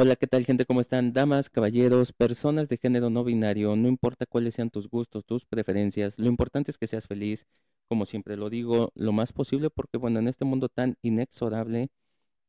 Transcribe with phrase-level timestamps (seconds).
[0.00, 0.64] Hola, ¿qué tal gente?
[0.64, 1.12] ¿Cómo están?
[1.12, 6.14] Damas, caballeros, personas de género no binario, no importa cuáles sean tus gustos, tus preferencias,
[6.16, 7.46] lo importante es que seas feliz,
[7.88, 11.88] como siempre lo digo, lo más posible, porque bueno, en este mundo tan inexorable,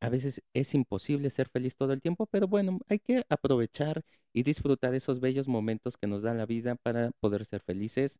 [0.00, 4.44] a veces es imposible ser feliz todo el tiempo, pero bueno, hay que aprovechar y
[4.44, 8.18] disfrutar esos bellos momentos que nos da la vida para poder ser felices.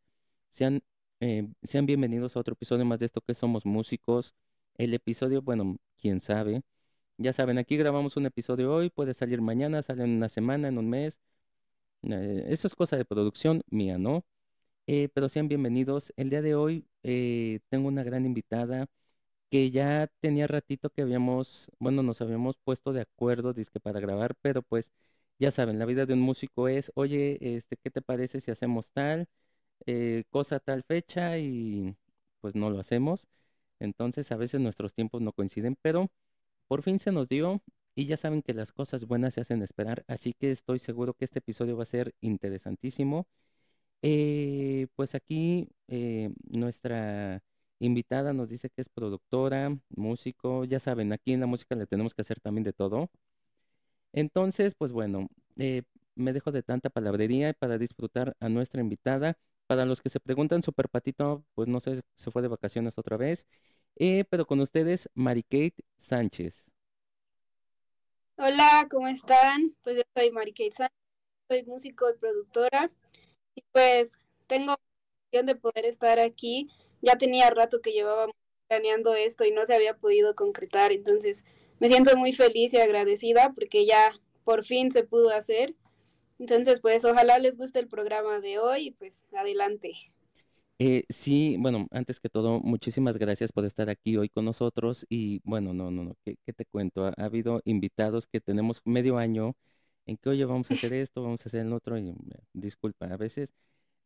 [0.52, 0.82] Sean,
[1.20, 4.34] eh, sean bienvenidos a otro episodio más de esto que somos músicos.
[4.76, 6.62] El episodio, bueno, quién sabe.
[7.22, 10.78] Ya saben, aquí grabamos un episodio hoy, puede salir mañana, sale en una semana, en
[10.78, 11.18] un mes.
[12.02, 14.24] Eh, eso es cosa de producción mía, ¿no?
[14.86, 16.12] Eh, pero sean bienvenidos.
[16.16, 18.88] El día de hoy eh, tengo una gran invitada
[19.50, 24.34] que ya tenía ratito que habíamos, bueno, nos habíamos puesto de acuerdo, que para grabar,
[24.42, 24.90] pero pues
[25.38, 28.86] ya saben, la vida de un músico es, oye, este, ¿qué te parece si hacemos
[28.92, 29.28] tal
[30.30, 31.38] cosa tal fecha?
[31.38, 31.96] Y
[32.40, 33.26] pues no lo hacemos.
[33.80, 36.10] Entonces a veces nuestros tiempos no coinciden, pero
[36.70, 37.62] por fin se nos dio
[37.96, 41.24] y ya saben que las cosas buenas se hacen esperar, así que estoy seguro que
[41.24, 43.26] este episodio va a ser interesantísimo.
[44.02, 47.42] Eh, pues aquí eh, nuestra
[47.80, 52.14] invitada nos dice que es productora, músico, ya saben, aquí en la música le tenemos
[52.14, 53.10] que hacer también de todo.
[54.12, 55.82] Entonces, pues bueno, eh,
[56.14, 59.36] me dejo de tanta palabrería para disfrutar a nuestra invitada.
[59.66, 63.16] Para los que se preguntan, Super Patito, pues no sé, se fue de vacaciones otra
[63.16, 63.46] vez.
[63.96, 66.54] Eh, pero con ustedes, Mary Kate Sánchez.
[68.36, 69.76] Hola, ¿cómo están?
[69.82, 70.96] Pues yo soy Mary Kate Sánchez,
[71.48, 72.90] soy músico y productora.
[73.54, 74.10] Y pues
[74.46, 74.76] tengo
[75.32, 76.68] la de poder estar aquí.
[77.02, 78.26] Ya tenía rato que llevaba
[78.68, 81.44] planeando esto y no se había podido concretar, entonces
[81.80, 84.12] me siento muy feliz y agradecida porque ya
[84.44, 85.74] por fin se pudo hacer.
[86.38, 89.92] Entonces, pues ojalá les guste el programa de hoy y pues adelante.
[90.82, 95.40] Eh, sí, bueno, antes que todo, muchísimas gracias por estar aquí hoy con nosotros y
[95.44, 97.04] bueno, no, no, no, ¿qué, te cuento?
[97.04, 99.54] Ha, habido invitados que tenemos medio año
[100.06, 102.14] en que, oye, vamos a hacer esto, vamos a hacer el otro y eh,
[102.54, 103.50] disculpa, a veces,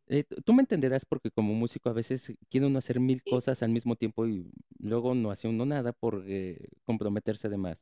[0.08, 3.70] eh, tú me entenderás porque como músico a veces quiere uno hacer mil cosas al
[3.70, 6.24] mismo tiempo y luego no hace uno nada por
[6.84, 7.78] comprometerse de más.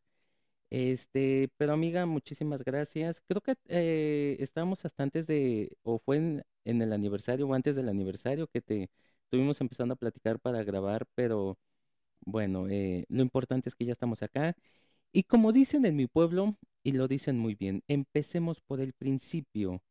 [0.72, 3.20] Este, pero amiga, muchísimas gracias.
[3.28, 7.90] Creo que eh, estábamos hasta antes de, o fue en, el aniversario o antes del
[7.90, 8.90] aniversario que te
[9.24, 11.58] estuvimos empezando a platicar para grabar, pero
[12.26, 14.56] bueno, eh, lo importante es que ya estamos acá.
[15.12, 19.82] Y como dicen en mi pueblo, y lo dicen muy bien, empecemos por el principio.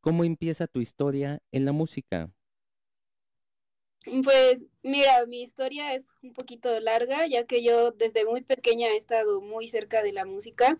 [0.00, 2.30] ¿Cómo empieza tu historia en la música?
[4.04, 8.96] Pues mira, mi historia es un poquito larga, ya que yo desde muy pequeña he
[8.96, 10.76] estado muy cerca de la música.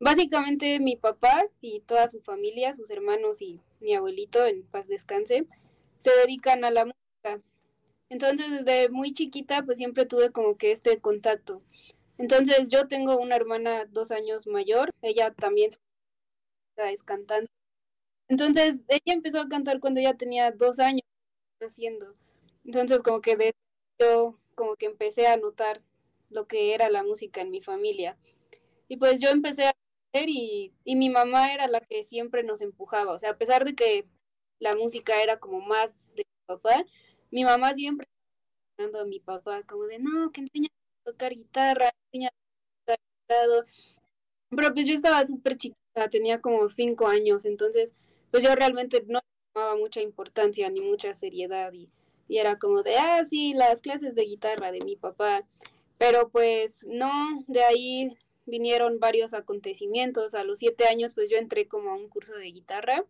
[0.00, 5.46] Básicamente mi papá y toda su familia, sus hermanos y mi abuelito, en paz descanse,
[5.98, 7.42] se dedican a la música.
[8.08, 11.62] Entonces desde muy chiquita pues siempre tuve como que este contacto.
[12.16, 15.70] Entonces yo tengo una hermana dos años mayor, ella también
[16.76, 17.50] es cantante.
[18.28, 21.02] Entonces ella empezó a cantar cuando ella tenía dos años
[21.60, 22.14] haciendo.
[22.64, 23.54] Entonces como que de
[23.98, 25.82] yo como que empecé a notar
[26.30, 28.16] lo que era la música en mi familia.
[28.88, 29.74] Y pues yo empecé a
[30.12, 33.12] hacer y, y mi mamá era la que siempre nos empujaba.
[33.12, 34.06] O sea, a pesar de que
[34.58, 36.84] la música era como más de mi papá,
[37.30, 38.06] mi mamá siempre
[38.78, 40.68] estaba a mi papá como de, no, que enseña
[41.06, 42.96] a tocar guitarra, enseña a
[43.28, 43.66] tocar.
[44.50, 47.92] Pero pues yo estaba súper chiquita, tenía como cinco años, entonces
[48.30, 49.20] pues yo realmente no
[49.52, 51.90] tomaba mucha importancia ni mucha seriedad y
[52.28, 55.44] y era como de, ah, sí, las clases de guitarra de mi papá.
[55.98, 60.34] Pero pues no, de ahí vinieron varios acontecimientos.
[60.34, 63.04] A los siete años pues yo entré como a un curso de guitarra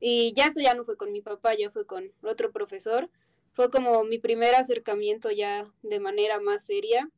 [0.00, 3.10] y ya esto ya no fue con mi papá, ya fue con otro profesor.
[3.54, 7.08] Fue como mi primer acercamiento ya de manera más seria.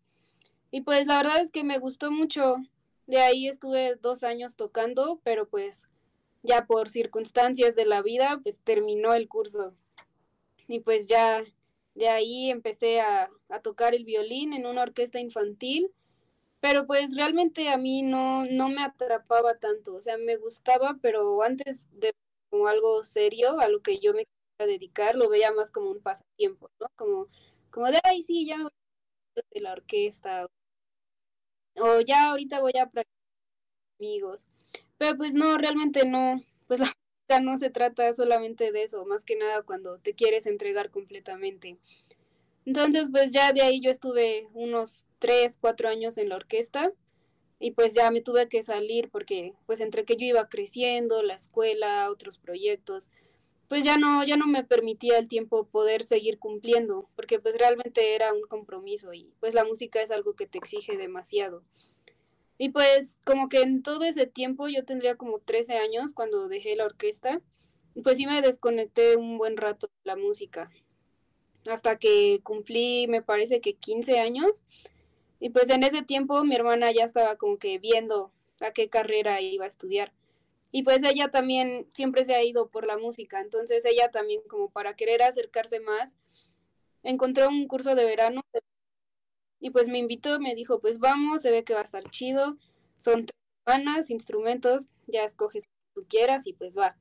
[0.71, 2.57] Y pues la verdad es que me gustó mucho.
[3.07, 5.89] De ahí estuve dos años tocando, pero pues
[6.43, 9.75] ya por circunstancias de la vida pues terminó el curso
[10.69, 11.43] y pues ya
[11.95, 13.31] de ahí empecé a,
[13.63, 15.91] tocar el violín en una orquesta infantil,
[16.61, 21.43] pero pues realmente a mí no, no me atrapaba tanto, o sea, me gustaba, pero
[21.43, 22.15] antes de
[22.51, 24.27] como algo serio, a lo que yo me
[24.59, 26.87] quería dedicar, lo veía más como un pasatiempo, ¿no?
[26.97, 27.27] Como,
[27.71, 28.59] como de, ay, sí, ya
[29.35, 30.47] de la orquesta,
[31.77, 33.07] o ya ahorita voy a practicar
[33.99, 34.47] amigos,
[34.99, 36.93] pero pues no, realmente no, pues la
[37.41, 41.79] no se trata solamente de eso, más que nada cuando te quieres entregar completamente.
[42.65, 46.93] Entonces, pues ya de ahí yo estuve unos tres, cuatro años en la orquesta
[47.61, 51.35] y pues ya me tuve que salir porque pues entre que yo iba creciendo, la
[51.35, 53.09] escuela, otros proyectos,
[53.69, 58.15] pues ya no, ya no me permitía el tiempo poder seguir cumpliendo, porque pues realmente
[58.15, 61.63] era un compromiso y pues la música es algo que te exige demasiado.
[62.59, 66.77] Y pues como que en todo ese tiempo yo tendría como 13 años cuando dejé
[66.77, 67.41] la orquesta.
[67.95, 70.71] Y pues sí me desconecté un buen rato de la música.
[71.69, 74.65] Hasta que cumplí, me parece que 15 años.
[75.41, 79.41] Y pues en ese tiempo mi hermana ya estaba como que viendo a qué carrera
[79.41, 80.13] iba a estudiar.
[80.71, 84.69] Y pues ella también siempre se ha ido por la música, entonces ella también como
[84.69, 86.19] para querer acercarse más,
[87.03, 88.43] encontró un curso de verano
[89.61, 92.57] y pues me invitó, me dijo, pues vamos, se ve que va a estar chido,
[92.99, 96.97] son tres instrumentos, ya escoges que tú quieras y pues va.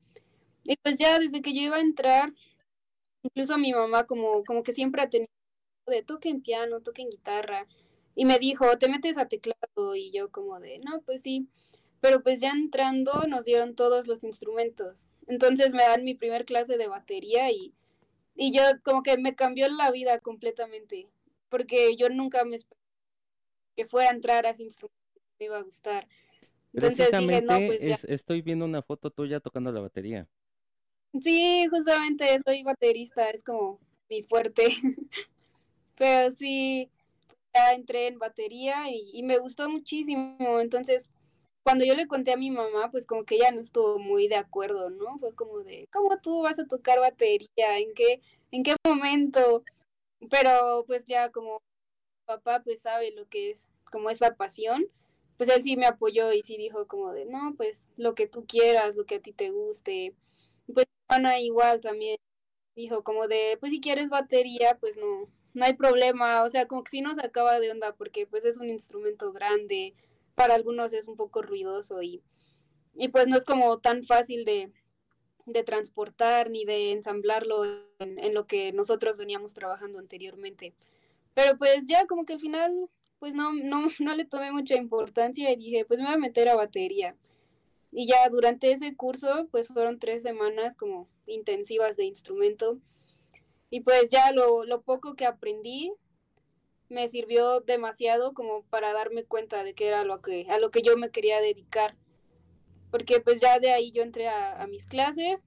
[0.64, 2.32] Y pues ya desde que yo iba a entrar,
[3.22, 5.30] incluso mi mamá como, como que siempre ha tenido
[5.86, 7.66] de toquen piano, toquen guitarra,
[8.14, 11.48] y me dijo, te metes a teclado, y yo como de, no, pues sí,
[12.00, 16.76] pero pues ya entrando nos dieron todos los instrumentos, entonces me dan mi primer clase
[16.76, 17.72] de batería y,
[18.34, 21.08] y yo como que me cambió la vida completamente,
[21.48, 22.78] porque yo nunca me esperaba
[23.76, 24.98] que fuera a entrar a ese instrumento,
[25.38, 26.08] me iba a gustar.
[26.72, 27.98] Entonces dije, no, pues ya.
[28.08, 30.28] estoy viendo una foto tuya tocando la batería.
[31.20, 33.80] Sí, justamente soy baterista, es como
[34.10, 34.66] mi fuerte.
[35.96, 36.90] Pero sí,
[37.54, 40.60] ya entré en batería y, y, me gustó muchísimo.
[40.60, 41.08] Entonces,
[41.62, 44.36] cuando yo le conté a mi mamá, pues como que ella no estuvo muy de
[44.36, 45.18] acuerdo, ¿no?
[45.18, 47.78] Fue como de, ¿cómo tú vas a tocar batería?
[47.78, 48.20] ¿En qué,
[48.50, 49.64] en qué momento?
[50.30, 51.62] Pero pues ya como
[52.26, 54.86] papá pues sabe lo que es como esa pasión,
[55.36, 58.46] pues él sí me apoyó y sí dijo como de, no, pues lo que tú
[58.46, 60.14] quieras, lo que a ti te guste.
[60.72, 62.18] Pues Ana igual también
[62.76, 66.84] dijo como de, pues si quieres batería, pues no, no hay problema, o sea, como
[66.84, 69.94] que sí nos acaba de onda porque pues es un instrumento grande,
[70.34, 72.22] para algunos es un poco ruidoso y,
[72.94, 74.72] y pues no es como tan fácil de,
[75.52, 77.64] de transportar ni de ensamblarlo
[77.98, 80.74] en, lo que nosotros veníamos trabajando anteriormente.
[81.34, 85.50] Pero pues ya como que al final pues no, no, no le tomé mucha importancia
[85.52, 87.16] y dije pues me voy a meter a batería.
[87.90, 92.78] Y ya durante ese curso pues fueron tres semanas como intensivas de instrumento.
[93.70, 95.92] Y pues ya lo, lo poco que aprendí
[96.88, 100.82] me sirvió demasiado como para darme cuenta de que era lo que, a lo que
[100.82, 101.94] yo me quería dedicar
[102.90, 105.44] porque pues ya de ahí yo entré a, mis clases,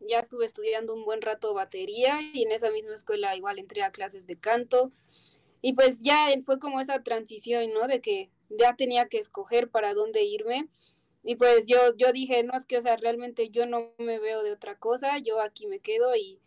[0.00, 3.90] ya estuve estudiando un buen rato batería y en esa misma escuela igual entré a
[3.90, 4.92] clases de canto
[5.60, 7.88] y pues ya fue como esa transición, ¿no?
[7.88, 10.68] De que ya tenía que escoger para dónde irme
[11.24, 14.42] y pues yo, yo dije, no, es que, o sea, realmente yo no me veo
[14.42, 16.40] de otra cosa, yo aquí me quedo y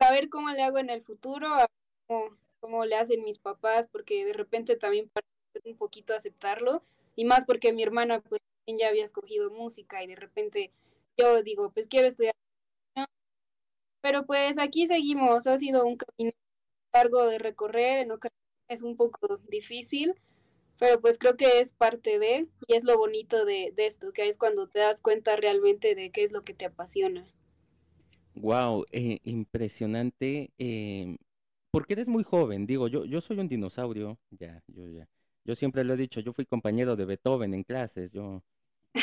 [0.00, 1.66] a ver cómo le hago en el futuro, a
[2.06, 6.82] cómo, cómo le hacen mis papás, porque de repente también parece un poquito aceptarlo
[7.16, 8.40] y más porque mi hermana pues
[8.76, 10.72] ya había escogido música y de repente
[11.16, 12.34] yo digo, pues quiero estudiar.
[14.00, 16.32] Pero pues aquí seguimos, ha sido un camino
[16.92, 18.38] largo de recorrer, en ocasiones
[18.68, 20.14] es un poco difícil,
[20.78, 24.38] pero pues creo que es parte de, y es lo bonito de, esto, que es
[24.38, 27.26] cuando te das cuenta realmente de qué es lo que te apasiona.
[28.34, 31.16] Wow, eh, impresionante, eh,
[31.72, 35.08] porque eres muy joven, digo, yo, yo soy un dinosaurio, ya, yo ya,
[35.44, 38.44] yo siempre lo he dicho, yo fui compañero de Beethoven en clases, yo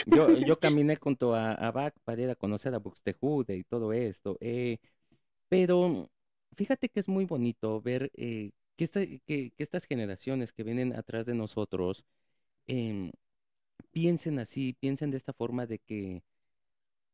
[0.05, 3.93] yo, yo caminé junto a, a Bach para ir a conocer a Buxtehude y todo
[3.93, 4.37] esto.
[4.41, 4.77] Eh,
[5.49, 6.09] pero
[6.55, 11.35] fíjate que es muy bonito ver eh, que, que, estas generaciones que vienen atrás de
[11.35, 12.05] nosotros
[12.67, 13.11] em,
[13.91, 16.23] piensen así, piensen de esta forma de que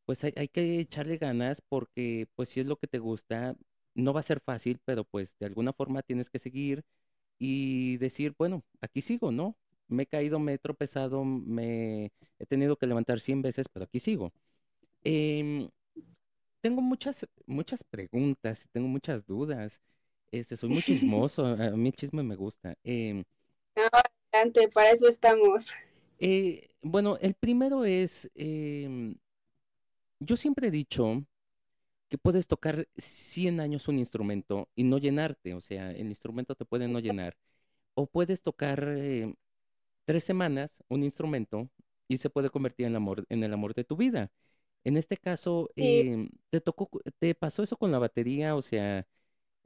[0.06, 3.56] pues hay, hay, que echarle ganas porque pues si es lo que te gusta,
[3.96, 6.84] no va a ser fácil, pero pues de alguna forma tienes que seguir
[7.40, 9.58] y decir, bueno, aquí sigo, ¿no?
[9.92, 14.00] Me he caído, me he tropezado, me he tenido que levantar 100 veces, pero aquí
[14.00, 14.32] sigo.
[15.04, 15.70] Em,
[16.62, 19.80] tengo muchas, muchas preguntas, tengo muchas dudas.
[20.32, 22.76] Este, soy muy chismoso, a mí el chisme me gusta.
[22.84, 23.24] Eh,
[24.32, 25.72] adelante, para eso estamos.
[26.20, 29.16] Eh, bueno, el primero es, em,
[30.20, 31.26] yo siempre he dicho
[32.10, 36.66] que puedes tocar 100 años un instrumento y no llenarte, o sea, el instrumento te
[36.66, 37.36] puede no llenar,
[37.96, 39.36] o puedes tocar em,
[40.06, 41.70] tres semanas un instrumento
[42.08, 44.32] y se puede convertir en el amor, en el amor de tu vida.
[44.84, 46.90] En este caso, em, te tocó,
[47.20, 49.08] te pasó eso con la batería, o sea,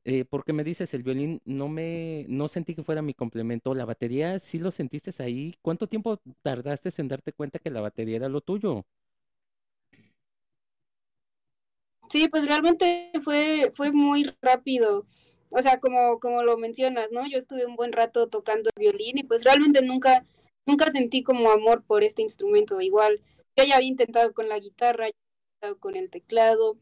[0.05, 3.73] eh, porque me dices el violín, no me, no sentí que fuera mi complemento.
[3.75, 5.55] La batería, sí lo sentiste ahí.
[5.61, 8.85] ¿Cuánto tiempo tardaste en darte cuenta que la batería era lo tuyo?
[12.09, 15.05] Sí, pues realmente fue, fue muy rápido
[15.55, 17.27] o sea, como, como lo mencionas, ¿no?
[17.29, 20.25] Yo estuve un buen rato tocando el violín y pues realmente nunca,
[20.65, 22.81] nunca sentí como amor por este instrumento.
[22.81, 23.21] Igual,
[23.55, 25.07] yo ya había intentado con la guitarra,
[25.79, 26.77] con el teclado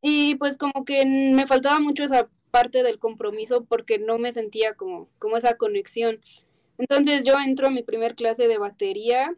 [0.00, 4.74] y pues como que me faltaba mucho esa parte del compromiso porque no me sentía
[4.74, 6.20] como, como esa conexión.
[6.78, 9.36] Entonces yo entro a mi primer clase de batería,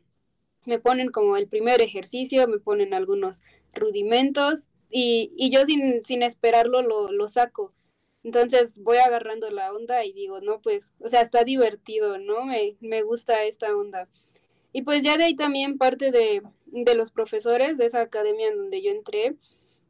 [0.66, 3.42] me ponen como el primer ejercicio, me ponen algunos
[3.74, 7.74] rudimentos y, y yo sin, sin esperarlo lo, lo saco.
[8.28, 12.44] Entonces voy agarrando la onda y digo, no, pues, o sea, está divertido, ¿no?
[12.44, 14.06] Me, me gusta esta onda.
[14.72, 18.58] Y pues ya de ahí también parte de, de los profesores de esa academia en
[18.58, 19.36] donde yo entré,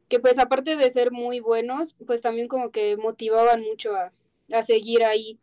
[0.09, 4.13] que pues aparte de ser muy buenos, pues también como que motivaban mucho a,
[4.53, 5.39] a seguir ahí.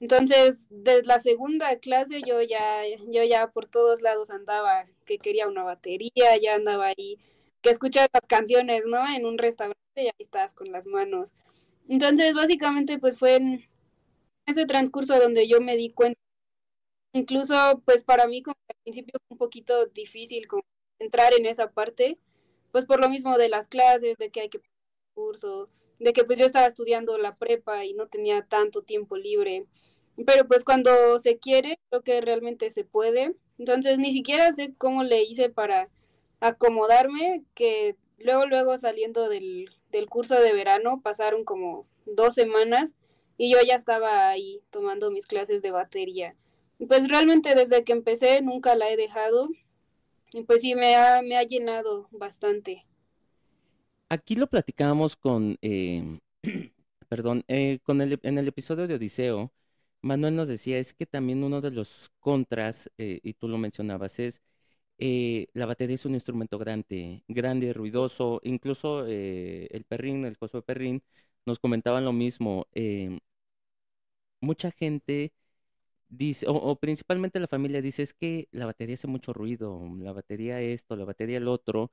[0.00, 5.48] Entonces, desde la segunda clase yo ya, yo ya por todos lados andaba, que quería
[5.48, 7.18] una batería, ya andaba ahí,
[7.62, 8.98] que escuchas las canciones, ¿no?
[9.14, 11.34] En un restaurante y ahí estás con las manos.
[11.88, 13.64] Entonces, básicamente, pues fue en
[14.46, 16.20] ese transcurso donde yo me di cuenta,
[17.12, 17.54] incluso
[17.84, 20.62] pues para mí como al principio un poquito difícil como
[20.98, 22.18] entrar en esa parte,
[22.72, 24.60] pues por lo mismo de las clases, de que hay que
[25.14, 25.68] curso,
[25.98, 29.66] de que pues yo estaba estudiando la prepa y no tenía tanto tiempo libre.
[30.26, 33.34] Pero pues cuando se quiere, creo que realmente se puede.
[33.58, 35.88] Entonces ni siquiera sé cómo le hice para
[36.40, 42.94] acomodarme, que luego, luego saliendo del, del curso de verano pasaron como dos semanas
[43.36, 46.34] y yo ya estaba ahí tomando mis clases de batería.
[46.86, 49.48] Pues realmente desde que empecé nunca la he dejado
[50.32, 52.84] y pues sí me ha, me ha llenado bastante.
[54.08, 56.20] Aquí lo platicábamos con, eh,
[57.08, 59.52] perdón, eh, con el, en el episodio de Odiseo,
[60.00, 64.18] Manuel nos decía, es que también uno de los contras, eh, y tú lo mencionabas,
[64.18, 64.40] es
[64.98, 70.62] eh, la batería es un instrumento grande, grande, ruidoso, incluso eh, el perrín, el Josué
[70.62, 71.02] Perrín,
[71.46, 72.66] nos comentaban lo mismo.
[72.72, 73.20] em,
[74.40, 75.32] mucha gente
[76.08, 80.12] dice, o, o principalmente la familia dice, es que la batería hace mucho ruido, la
[80.12, 81.92] batería esto, la batería el otro.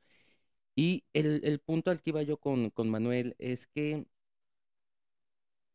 [0.76, 4.08] Y el, el punto al que iba yo con, con Manuel es que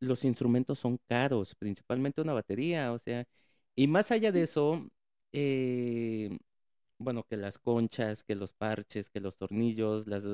[0.01, 3.27] los instrumentos son caros, principalmente una batería, o sea,
[3.75, 4.89] y más allá de eso,
[5.33, 6.39] eh,
[7.01, 10.25] bueno, que las conchas, que los parches, que los tornillos, las,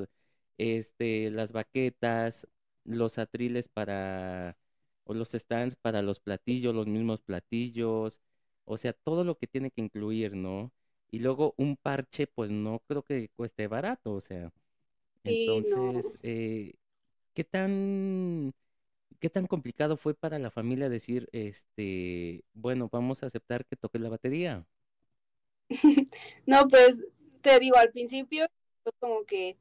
[0.57, 2.47] este, las baquetas,
[2.85, 4.57] los atriles para,
[5.05, 8.21] o los stands para los platillos, los mismos platillos,
[8.65, 10.71] o sea, todo lo que tiene que incluir, ¿no?
[11.11, 14.51] Y luego un parche, pues no creo que cueste barato, o sea,
[15.23, 16.01] Sí, no.
[16.03, 16.73] entonces, eh,
[17.33, 18.53] ¿qué tan,
[19.19, 23.99] qué tan complicado fue para la familia decir, este, bueno, vamos a aceptar que toque
[23.99, 24.65] la batería?
[26.45, 27.01] No, pues
[27.41, 28.47] te digo, al principio
[28.83, 29.57] fue como que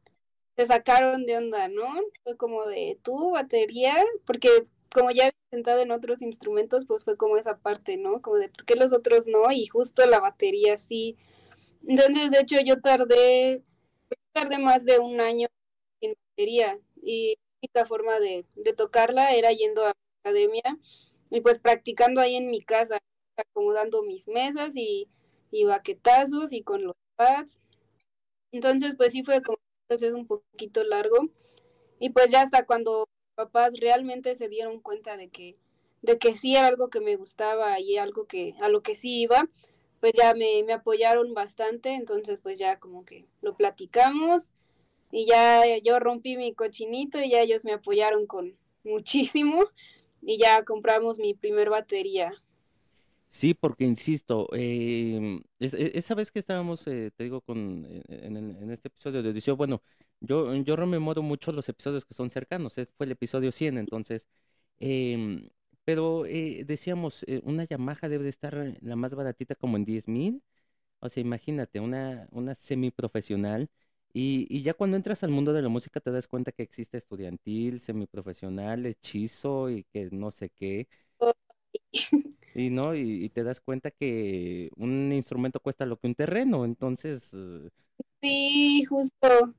[0.57, 1.87] se sacaron de onda, ¿no?
[2.25, 3.97] Fue como de tu batería,
[4.27, 4.49] porque
[4.95, 8.23] como ya había intentado en otros instrumentos, pues fue como esa parte, ¿no?
[8.23, 11.17] Como de por qué los otros no y justo la batería sí.
[11.87, 13.63] Entonces, de hecho, yo tardé,
[14.33, 15.49] tardé más de un año
[16.01, 19.95] en batería y la única forma de, de tocarla era yendo a la
[20.25, 20.63] academia
[21.31, 23.01] y pues practicando ahí en mi casa,
[23.37, 25.09] acomodando mis mesas y,
[25.51, 27.61] y baquetazos y con los pads.
[28.53, 31.29] Entonces, pues sí fue como proceso un poquito largo
[31.99, 35.57] y pues ya hasta cuando papás realmente se dieron cuenta de que,
[36.03, 39.23] de que sí era algo que me gustaba y algo que, a lo que sí
[39.23, 39.49] iba,
[40.01, 44.53] pues ya me, me apoyaron bastante, entonces pues ya como que lo platicamos
[45.13, 49.65] y ya yo rompí mi cochinito y ya ellos me apoyaron con muchísimo
[50.23, 52.33] y ya compramos mi primer batería.
[53.37, 58.03] Sí, porque insisto, em, es- e- esa vez que estábamos, eh, te digo, con, eh,
[58.09, 59.83] en, el- en este episodio de Odiseo, bueno,
[60.21, 64.25] yo, yo rememoro mucho los episodios que son cercanos, fue el episodio 100, entonces,
[64.79, 65.49] em,
[65.85, 69.85] pero eh, decíamos, eh, una Yamaha debe de estar eh, la más baratita como en
[69.85, 70.43] diez mil,
[71.01, 73.69] o sea, imagínate, una, una semiprofesional,
[74.13, 76.97] y, y ya cuando entras al mundo de la música te das cuenta que existe
[76.99, 80.89] estudiantil, semiprofesional, hechizo y que no sé qué.
[82.55, 87.31] Y no, y, te das cuenta que un instrumento cuesta lo que un terreno, entonces,
[87.35, 87.69] eh,
[88.23, 89.55] Sí, justo.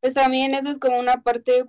[0.00, 1.64] Pues también eso es como una parte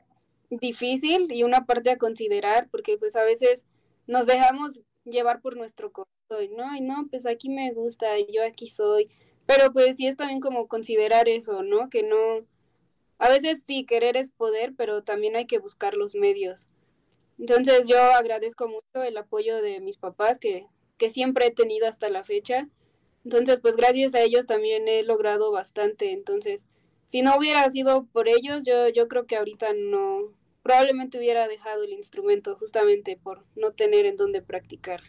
[0.50, 3.66] difícil y una parte a considerar, porque pues a veces
[4.08, 6.76] nos dejamos llevar por nuestro corazón, ¿no?
[6.76, 9.10] Y no, pues aquí me gusta, yo aquí soy.
[9.46, 11.90] Pero pues sí es también como considerar eso, ¿no?
[11.90, 12.46] Que no,
[13.20, 16.68] a veces sí, querer es poder, pero también hay que buscar los medios.
[17.40, 20.68] Entonces yo agradezco mucho el apoyo de mis papás que,
[20.98, 22.68] que siempre he tenido hasta la fecha.
[23.24, 26.12] Entonces, pues gracias a ellos también he logrado bastante.
[26.14, 26.68] Entonces,
[27.08, 31.84] si no hubiera sido por ellos, yo, yo creo que ahorita no, probablemente hubiera dejado
[31.84, 35.02] el instrumento justamente por no tener en dónde practicar.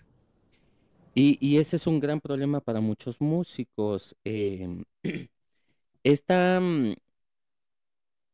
[1.14, 4.16] y, y ese es un gran problema para muchos músicos.
[4.25, 4.85] Em,
[6.04, 6.94] esta, mm,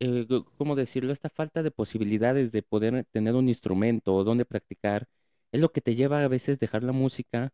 [0.05, 1.13] eh, ¿cómo decirlo?
[1.13, 5.09] Esta falta de posibilidades de poder tener un instrumento o donde practicar
[5.53, 7.53] es lo que te lleva a veces dejar la música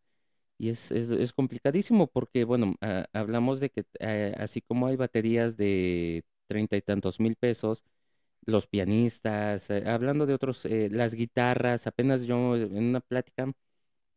[0.58, 4.96] Y es, es, es complicadísimo porque, bueno, ah, hablamos de que eh, así como hay
[4.96, 7.84] baterías de treinta y tantos mil pesos,
[8.46, 13.52] los pianistas, eh, hablando de otros, eh, las guitarras, apenas yo en una plática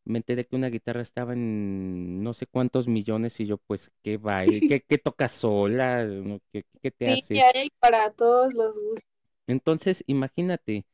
[0.05, 4.17] me enteré que una guitarra estaba en no sé cuántos millones y yo pues, ¿qué
[4.17, 4.43] va?
[4.67, 6.05] ¿Qué, qué tocas sola?
[6.51, 7.45] ¿Qué, qué te Sí, hace?
[7.55, 9.01] hay para todos los gustos.
[9.47, 10.85] Entonces, imagínate,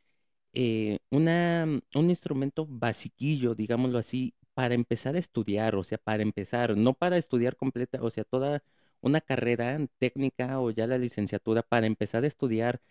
[0.54, 6.78] eh, una, un instrumento basiquillo, digámoslo así, para empezar a estudiar, o sea, para empezar,
[6.78, 8.64] no para estudiar completa, o sea, toda
[9.02, 12.82] una carrera técnica o ya la licenciatura, para empezar a estudiar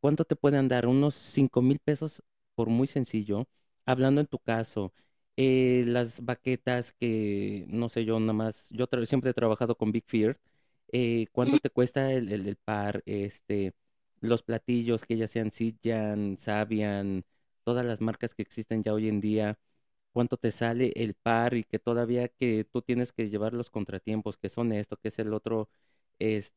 [0.00, 0.86] ¿Cuánto te pueden dar?
[0.86, 2.22] Unos cinco mil pesos
[2.54, 3.48] por muy sencillo.
[3.86, 4.92] Hablando en tu caso,
[5.36, 9.92] eh, las baquetas que, no sé, yo nada más, yo tra- siempre he trabajado con
[9.92, 10.38] Big Fear.
[10.92, 13.02] eh, ¿cuánto te cuesta el, el, el par?
[13.06, 13.74] Este,
[14.20, 17.24] los platillos que ya sean Sitjan, Sabian,
[17.64, 19.58] todas las marcas que existen ya hoy en día
[20.12, 24.38] cuánto te sale el par y que todavía que tú tienes que llevar los contratiempos,
[24.38, 25.68] que son esto, que es el otro,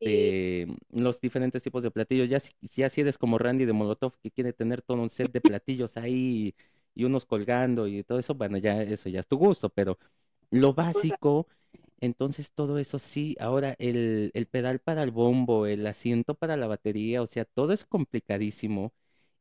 [0.00, 2.28] Sí, este, los diferentes tipos de platillos.
[2.28, 5.30] Ya si, ya si eres como Randy de Molotov que quiere tener todo un set
[5.32, 6.54] de platillos ahí
[6.94, 9.98] y unos colgando y todo eso, bueno, ya eso ya es tu gusto, pero
[10.50, 11.48] lo básico,
[12.00, 16.66] entonces todo eso sí, ahora el, el pedal para el bombo, el asiento para la
[16.68, 18.92] batería, o sea, todo es complicadísimo.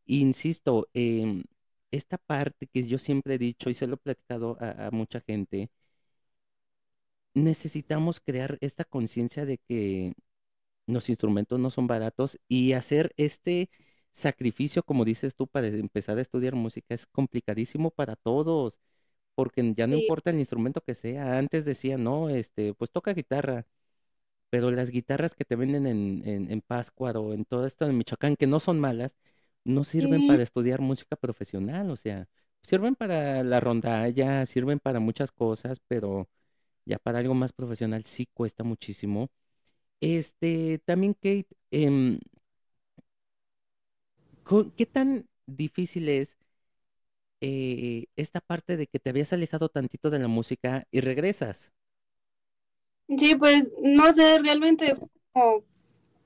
[0.08, 1.44] Insisto, em,
[1.92, 5.22] esta parte que yo siempre he dicho y se lo he platicado a, a mucha
[5.22, 5.70] gente,
[7.34, 10.14] necesitamos crear esta conciencia de que
[10.88, 13.70] los instrumentos no son baratos y hacer este
[14.20, 18.80] sacrificio, como dices tú, para empezar a estudiar música es complicadísimo para todos,
[19.36, 21.38] porque ya no sí, importa el instrumento que sea.
[21.40, 23.66] Antes decía, no, este, pues toca guitarra,
[24.50, 27.98] pero las guitarras que te venden en, en, en Pátzcuaro o en todo esto en
[27.98, 29.12] Michoacán, que no son malas,
[29.64, 32.28] no sirven sí, para estudiar música profesional, o sea,
[32.64, 36.30] sirven para la rondalla, sirven para muchas cosas, pero
[36.86, 39.30] ya para algo más profesional sí cuesta muchísimo.
[40.02, 42.20] Este, también, Kate, em,
[44.76, 46.30] ¿qué tan difícil es
[47.42, 51.72] eh, esta parte de que te habías alejado tantito de la música y regresas?
[53.18, 54.94] sí, pues no sé, realmente
[55.34, 55.64] como,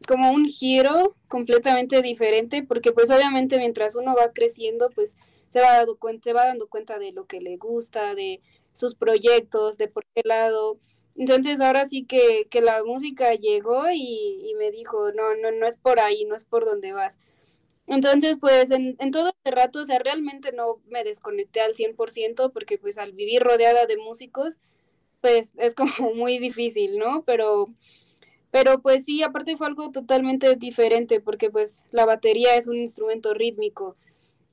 [0.07, 5.15] como un giro completamente diferente, porque pues obviamente mientras uno va creciendo, pues
[5.49, 8.41] se va dando cuenta, se va dando cuenta de lo que le gusta, de
[8.73, 10.79] sus proyectos, de por qué lado.
[11.15, 15.67] Entonces ahora sí que, que la música llegó y, y me dijo, no, no, no
[15.67, 17.19] es por ahí, no es por donde vas.
[17.87, 22.51] Entonces, pues en, en todo este rato, o sea, realmente no me desconecté al 100%
[22.51, 24.57] porque pues al vivir rodeada de músicos,
[25.21, 27.23] pues es como muy difícil, ¿no?
[27.25, 27.73] Pero,
[28.51, 33.33] pero pues sí, aparte fue algo totalmente diferente porque pues la batería es un instrumento
[33.33, 33.97] rítmico.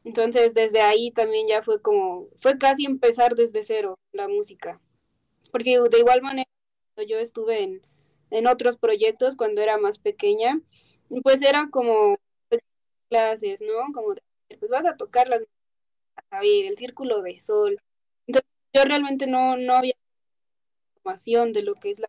[0.05, 4.81] Entonces, desde ahí también ya fue como, fue casi empezar desde cero la música.
[5.53, 6.49] Porque de igual manera
[7.09, 7.83] yo estuve en,
[8.31, 10.61] en otros proyectos cuando era más pequeña,
[11.23, 12.16] pues era como
[13.11, 13.92] clases, ¿no?
[13.92, 14.14] Como
[14.59, 15.42] pues vas a tocar las,
[16.31, 17.79] a ver, el círculo de sol.
[18.27, 19.94] Entonces, yo realmente no, no había
[20.96, 22.09] información de lo que es la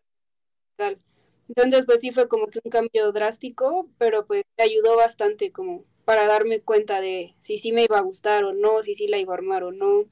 [0.78, 1.02] musical.
[1.48, 5.84] Entonces, pues sí fue como que un cambio drástico, pero pues me ayudó bastante como
[6.04, 9.18] para darme cuenta de si sí me iba a gustar o no, si sí la
[9.18, 10.04] iba a armar o no.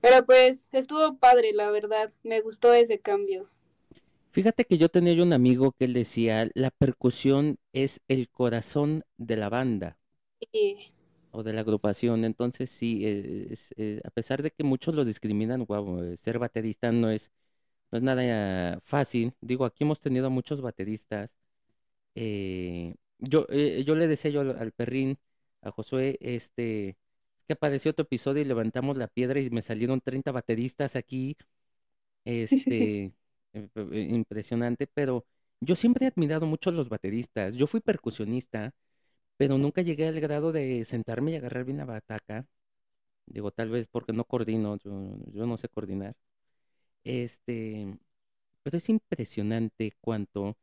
[0.00, 3.48] Pero pues estuvo padre, la verdad, me gustó ese cambio.
[4.32, 9.36] Fíjate que yo tenía un amigo que él decía, la percusión es el corazón de
[9.36, 9.96] la banda
[11.30, 12.24] O de la agrupación.
[12.24, 16.92] Entonces, sí, eh, es- eh, a pesar de que muchos lo discriminan, wow, ser baterista
[16.92, 17.30] no es,
[17.92, 19.34] no es nada fácil.
[19.40, 21.30] Digo, aquí hemos tenido a muchos bateristas.
[22.16, 25.18] eh, yo, eh, yo le decía yo al, al perrín,
[25.62, 30.00] a Josué, este, es que apareció tu episodio y levantamos la piedra y me salieron
[30.02, 31.36] 30 bateristas aquí
[32.24, 33.04] este,
[33.52, 35.26] eh, eh, impresionante, pero
[35.60, 37.54] yo siempre he admirado mucho a los bateristas.
[37.54, 38.72] Yo fui percusionista,
[39.36, 42.46] pero nunca llegué al grado de sentarme y agarrar bien la bataca.
[43.26, 44.92] Digo, tal vez porque no coordino, yo,
[45.32, 46.16] yo no sé coordinar.
[47.04, 47.98] Este,
[48.62, 50.56] pero es impresionante cuánto,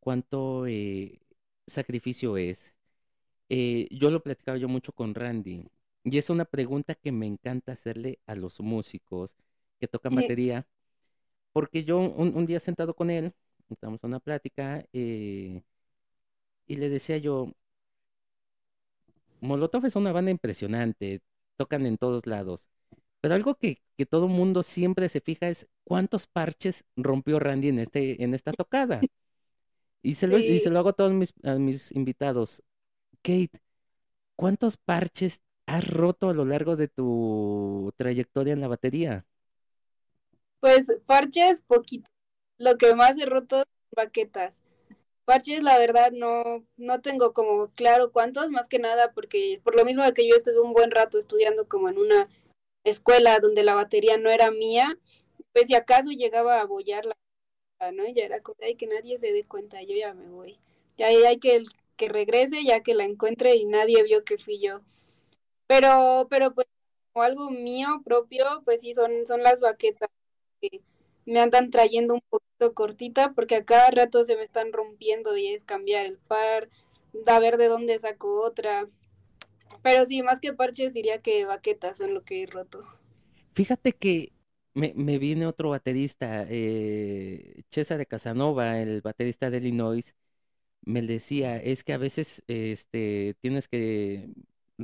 [0.00, 1.20] cuánto eh,
[1.68, 2.58] sacrificio es.
[3.48, 5.68] Eh, yo lo platicaba yo mucho con Randy,
[6.04, 9.30] y es una pregunta que me encanta hacerle a los músicos
[9.80, 10.66] que tocan batería
[11.52, 13.34] porque yo un, un día sentado con él,
[13.70, 15.62] estábamos en una plática, eh,
[16.66, 17.52] y le decía yo,
[19.40, 21.20] Molotov es una banda impresionante,
[21.56, 22.66] tocan en todos lados,
[23.20, 27.80] pero algo que, que todo mundo siempre se fija es cuántos parches rompió Randy en
[27.80, 29.08] este, en esta tocada.
[30.02, 32.62] Y se lo, y se lo hago a todos mis, a mis invitados.
[33.22, 33.50] Kate,
[34.36, 39.26] ¿cuántos parches has roto a lo largo de tu trayectoria en la batería?
[40.60, 42.08] Pues parches, poquito.
[42.58, 44.62] Lo que más he roto, baquetas.
[45.30, 49.84] Parches, la verdad, no, no tengo como claro cuántos, más que nada porque por lo
[49.84, 52.24] mismo de que yo estuve un buen rato estudiando como en una
[52.82, 54.98] escuela donde la batería no era mía,
[55.52, 57.14] pues si acaso llegaba a bollarla,
[57.92, 58.08] ¿no?
[58.08, 60.58] Y ya era como, ay, que nadie se dé cuenta, yo ya me voy.
[60.98, 61.62] Ya hay que,
[61.96, 64.80] que regrese, ya que la encuentre y nadie vio que fui yo.
[65.68, 66.66] Pero, pero pues
[67.12, 70.10] como algo mío propio, pues sí, son, son las baquetas
[70.60, 70.82] que
[71.30, 75.48] me andan trayendo un poquito cortita porque a cada rato se me están rompiendo y
[75.48, 76.68] es cambiar el par,
[77.26, 78.88] a ver de dónde saco otra.
[79.82, 82.84] Pero sí, más que parches diría que baquetas son lo que he roto.
[83.54, 84.32] Fíjate que
[84.74, 90.04] me, me viene otro baterista, eh, de Casanova, el baterista de Illinois,
[90.82, 94.30] me decía, es que a veces este, tienes que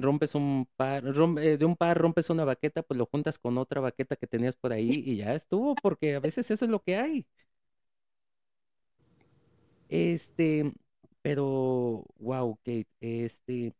[0.03, 3.81] rompes un par, eh, de un par rompes una baqueta, pues lo juntas con otra
[3.81, 6.97] baqueta que tenías por ahí y ya estuvo, porque a veces eso es lo que
[6.97, 7.27] hay.
[9.89, 10.73] Este,
[11.23, 13.75] pero, wow, Kate, este,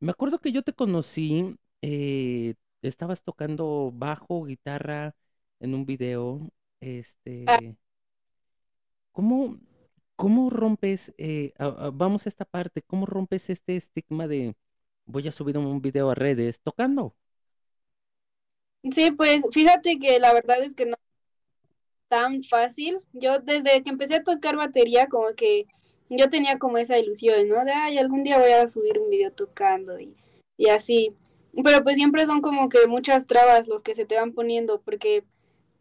[0.00, 5.14] me acuerdo que yo te conocí, eh, estabas tocando bajo, guitarra
[5.60, 6.50] en un video,
[7.46, 7.76] Ah, este,
[9.12, 9.58] ¿cómo,
[10.16, 14.56] cómo rompes, eh, a- a- vamos a esta parte, cómo rompes este estigma de
[15.06, 17.14] voy a subir un video a redes tocando?
[18.92, 21.00] sí, pues fíjate que la verdad es que no es
[22.08, 22.98] tan fácil.
[23.12, 25.66] Yo desde que empecé a tocar batería, como que
[26.08, 27.64] yo tenía como esa ilusión, ¿no?
[27.64, 30.14] De, ay, algún día voy a subir un video tocando y,
[30.56, 31.14] y así.
[31.64, 35.24] Pero pues siempre son como que muchas trabas los que se te van poniendo, porque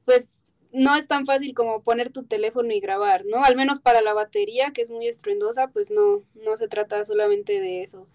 [0.05, 0.29] pues
[0.71, 3.43] no es tan fácil como poner tu teléfono y grabar, ¿no?
[3.43, 7.59] Al menos para la batería, que es muy estruendosa, pues no, no se trata solamente
[7.59, 8.07] de eso.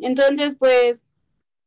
[0.00, 1.02] Entonces, pues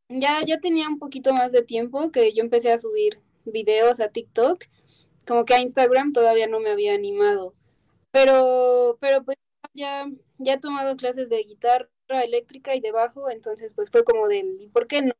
[0.10, 4.10] ya, ya tenía un poquito más de tiempo que yo empecé a subir videos a
[4.10, 4.66] TikTok,
[5.28, 7.56] como que a Instagram todavía no me había animado,
[8.12, 9.38] pero, pero pues
[9.74, 10.08] ya,
[10.40, 14.62] ya he tomado clases de guitarra eléctrica y de bajo, entonces pues fue como del,
[14.62, 15.14] ¿y por qué no?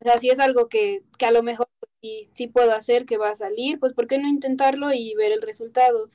[0.00, 3.06] O sea, si es algo que, que a lo mejor pues, sí, sí puedo hacer,
[3.06, 6.10] que va a salir, pues ¿por qué no intentarlo y ver el resultado?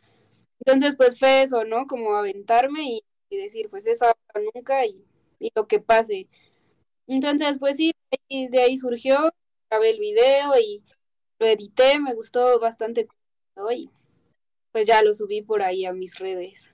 [0.59, 1.87] Entonces pues fue eso, ¿no?
[1.87, 4.17] Como aventarme y, y decir, pues es ahora
[4.55, 5.05] nunca y,
[5.43, 6.27] y lo que pase.
[7.07, 7.93] Entonces, pues sí,
[8.27, 9.33] y de ahí surgió,
[9.69, 10.83] grabé el video y
[11.39, 13.07] lo edité, me gustó bastante
[13.75, 13.89] y
[14.71, 16.69] pues ya lo subí por ahí a mis redes.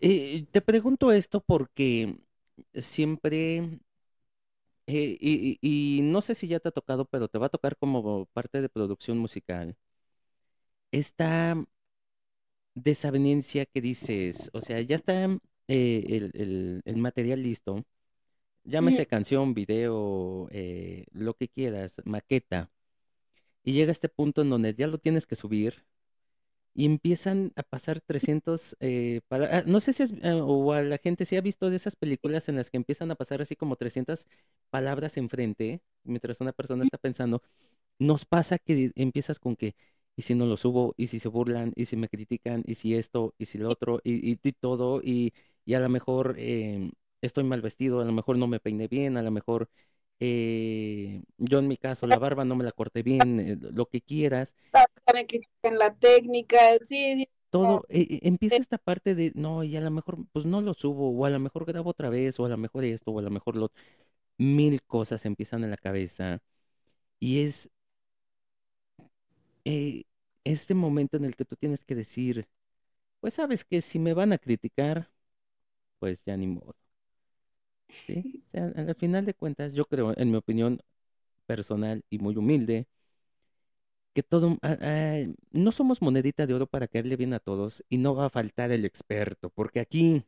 [0.00, 2.16] Eh, te pregunto esto porque
[2.74, 3.78] siempre,
[4.86, 8.26] eh, y, no sé si ya te ha tocado, pero te va a tocar como
[8.26, 9.76] parte de producción musical,
[10.90, 11.56] esta
[12.74, 15.38] desavenencia que dices, o sea, ya está
[15.70, 17.84] eh, el, el- el material listo,
[18.64, 22.70] llámese canción, video, eh, lo que quieras, maqueta,
[23.64, 25.84] y llega este punto en donde ya lo tienes que subir
[26.74, 30.82] y empiezan a pasar 300, eh, para, ah, no sé si es, eh, o a
[30.82, 33.56] la gente si ha visto de esas películas en las que empiezan a pasar así
[33.56, 34.24] como 300
[34.70, 37.42] palabras enfrente, mientras una persona está pensando,
[37.98, 39.74] nos pasa que empiezas con que,
[40.16, 42.94] y si no lo subo, y si se burlan, y si me critican, y si
[42.94, 45.32] esto, y si lo otro, y, y, y todo, y,
[45.64, 49.16] y a lo mejor eh, estoy mal vestido, a lo mejor no me peiné bien,
[49.16, 49.68] a lo mejor
[50.20, 54.00] eh, yo en mi caso la barba no me la corté bien, eh, lo que
[54.00, 54.54] quieras.
[54.72, 59.76] Ya me critican la técnica, sí, todo, eh, eh, empieza esta parte de, no, y
[59.76, 62.44] a lo mejor, pues no lo subo, o a lo mejor grabo otra vez, o
[62.44, 63.72] a lo mejor esto, o a lo mejor lo,
[64.38, 66.40] mil cosas empiezan en la cabeza,
[67.18, 67.70] y es
[70.44, 72.46] este momento en el que tú tienes que decir,
[73.20, 75.10] pues sabes que si me van a criticar,
[76.00, 76.76] pues ya ni modo,
[78.06, 78.44] ¿sí?
[78.48, 80.80] O sea, al final de cuentas, yo creo, en mi opinión
[81.46, 82.88] personal y muy humilde,
[84.14, 85.18] que todo, ah,
[85.52, 88.72] no somos monedita de oro para caerle bien a todos, y no va a faltar
[88.72, 90.24] el experto, porque aquí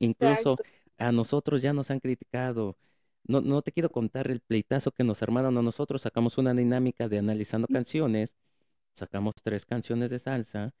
[0.00, 0.64] Incluso exacto.
[0.98, 2.78] a nosotros ya nos han criticado.
[3.24, 6.02] No, no te quiero contar el pleitazo que nos armaron a nosotros.
[6.02, 8.32] Sacamos una dinámica de analizando canciones.
[8.96, 10.74] Sacamos tres canciones de salsa.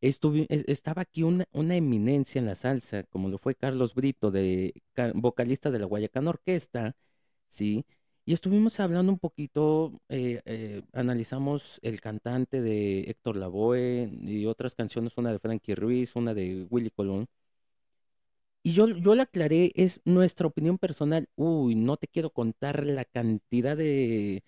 [0.00, 5.12] Estaba aquí una, una eminencia en la salsa, como lo fue Carlos Brito, de, ca-
[5.14, 6.94] vocalista de la Guayacán Orquesta,
[7.48, 7.84] ¿sí?
[8.26, 14.74] Y estuvimos hablando un poquito, eh, eh, analizamos el cantante de Héctor Lavoe y otras
[14.76, 17.26] canciones, una de Frankie Ruiz, una de Willy Colón.
[18.62, 21.28] Y yo, yo le aclaré, es nuestra opinión personal.
[21.36, 24.42] Uy, no te quiero contar la cantidad de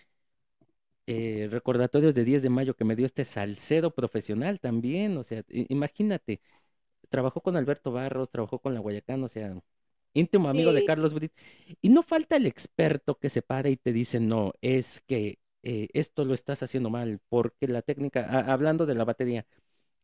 [1.06, 5.16] eh, recordatorios de 10 de mayo que me dio este salsero profesional también.
[5.16, 6.40] O sea, imagínate,
[7.10, 9.54] trabajó con Alberto Barros, trabajó con la Guayacán, o sea,
[10.14, 11.32] íntimo amigo de Carlos Brit.
[11.82, 15.88] Y no falta el experto que se para y te dice, no, es que eh,
[15.92, 19.46] esto lo estás haciendo mal, porque la técnica, hablando de la batería,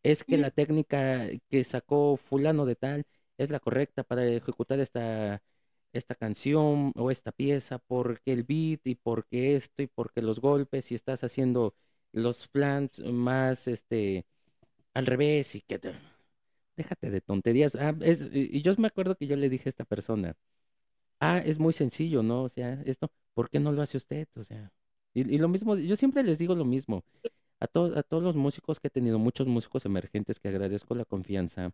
[0.03, 3.05] es que la técnica que sacó fulano de tal
[3.39, 5.43] es la correcta para ejecutar esta,
[5.93, 10.91] esta canción o esta pieza, porque el beat y porque esto y porque los golpes
[10.93, 11.75] y estás haciendo
[12.13, 14.27] los plans más este
[14.95, 15.81] al revés y que
[16.77, 17.75] déjate de tonterías.
[17.77, 17.95] Ah,
[18.33, 20.37] y yo me acuerdo que yo le dije a esta persona,
[21.21, 22.43] ah, es muy sencillo, ¿no?
[22.45, 24.29] O sea, esto, ¿por qué no lo hace usted?
[24.37, 24.73] O sea,
[25.15, 27.05] y, lo mismo, yo siempre les digo lo mismo.
[27.61, 27.69] A, a
[28.05, 31.73] todos los músicos que he tenido, muchos músicos emergentes que agradezco la confianza,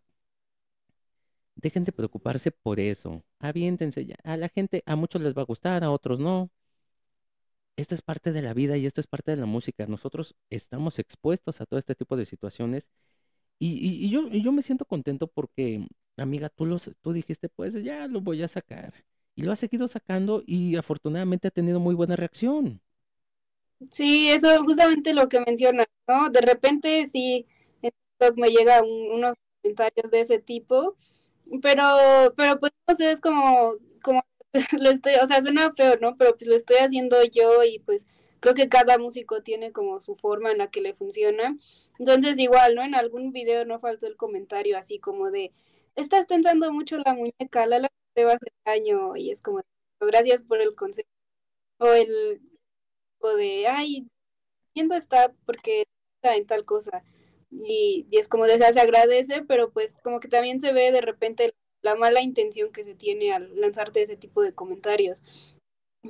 [1.55, 3.23] dejen de preocuparse por eso.
[3.39, 4.15] Aviéntense, ya.
[4.23, 6.49] a la gente, a muchos les va a gustar, a otros no.
[7.75, 9.85] Esto es parte de la vida y esto es parte de la música.
[9.87, 12.87] Nosotros estamos expuestos a todo este tipo de situaciones
[13.59, 15.87] y, y, yo, y yo me siento contento porque,
[16.17, 18.93] amiga, tú, los, tú dijiste, pues ya lo voy a sacar.
[19.35, 22.81] Y lo has seguido sacando y afortunadamente ha tenido muy buena reacción.
[23.91, 26.29] Sí, eso es justamente lo que mencionas, ¿no?
[26.29, 27.45] De repente sí,
[27.81, 30.95] en TikTok me llegan unos comentarios de ese tipo,
[31.61, 31.85] pero,
[32.35, 34.23] pero pues no sé, es como, como
[34.79, 36.15] lo estoy, o sea, suena feo, ¿no?
[36.17, 38.07] Pero pues lo estoy haciendo yo y pues
[38.39, 41.55] creo que cada músico tiene como su forma en la que le funciona.
[41.99, 42.83] Entonces igual, ¿no?
[42.83, 45.51] En algún video no faltó el comentario así como de,
[45.95, 49.61] estás tensando mucho la muñeca, la, la te va a hacer daño y es como,
[49.99, 51.09] gracias por el consejo.
[51.79, 52.41] O el
[53.19, 54.07] o de, ay,
[54.75, 55.85] viendo está porque
[56.17, 57.03] está en tal cosa.
[57.61, 61.53] Y, es como de, se agradece, pero pues como que también se ve de repente
[61.81, 65.23] la mala intención que se tiene al lanzarte ese tipo de comentarios.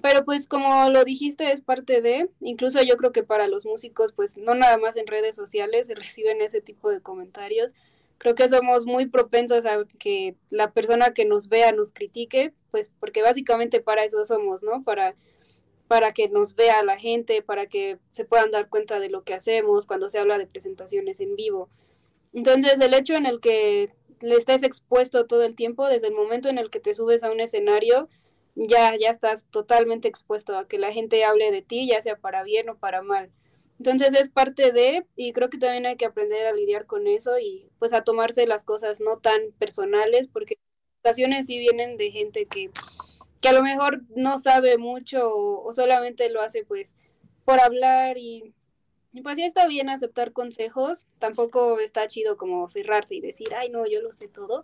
[0.02, 4.12] Pero pues como lo dijiste es parte de, incluso yo creo que para los músicos
[4.14, 7.74] pues no nada más en redes sociales se reciben ese tipo de comentarios.
[8.18, 12.90] Creo que somos muy propensos a que la persona que nos vea nos critique, pues
[13.00, 14.84] porque básicamente para eso somos, ¿no?
[14.84, 15.16] Para
[15.94, 19.36] para que nos vea la gente, para que se puedan dar cuenta de lo que
[19.36, 21.70] hacemos cuando se habla de presentaciones en vivo.
[22.34, 26.50] Entonces, el hecho en el que le estés expuesto todo el tiempo, desde el momento
[26.50, 28.10] en el que te subes a un escenario,
[28.56, 32.42] ya, ya estás totalmente expuesto a que la gente hable de ti, ya sea para
[32.42, 33.30] bien o para mal.
[33.78, 37.38] Entonces es parte de, y creo que también hay que aprender a lidiar con eso
[37.38, 40.58] y pues a tomarse las cosas no tan personales, porque
[41.04, 42.72] ocasiones sí vienen de gente que
[43.44, 46.96] que a lo mejor no sabe mucho o, solamente lo hace pues
[47.44, 48.54] por hablar y,
[49.22, 53.86] pues sí está bien aceptar consejos, tampoco está chido como cerrarse y decir, ay no,
[53.86, 54.64] yo lo sé todo,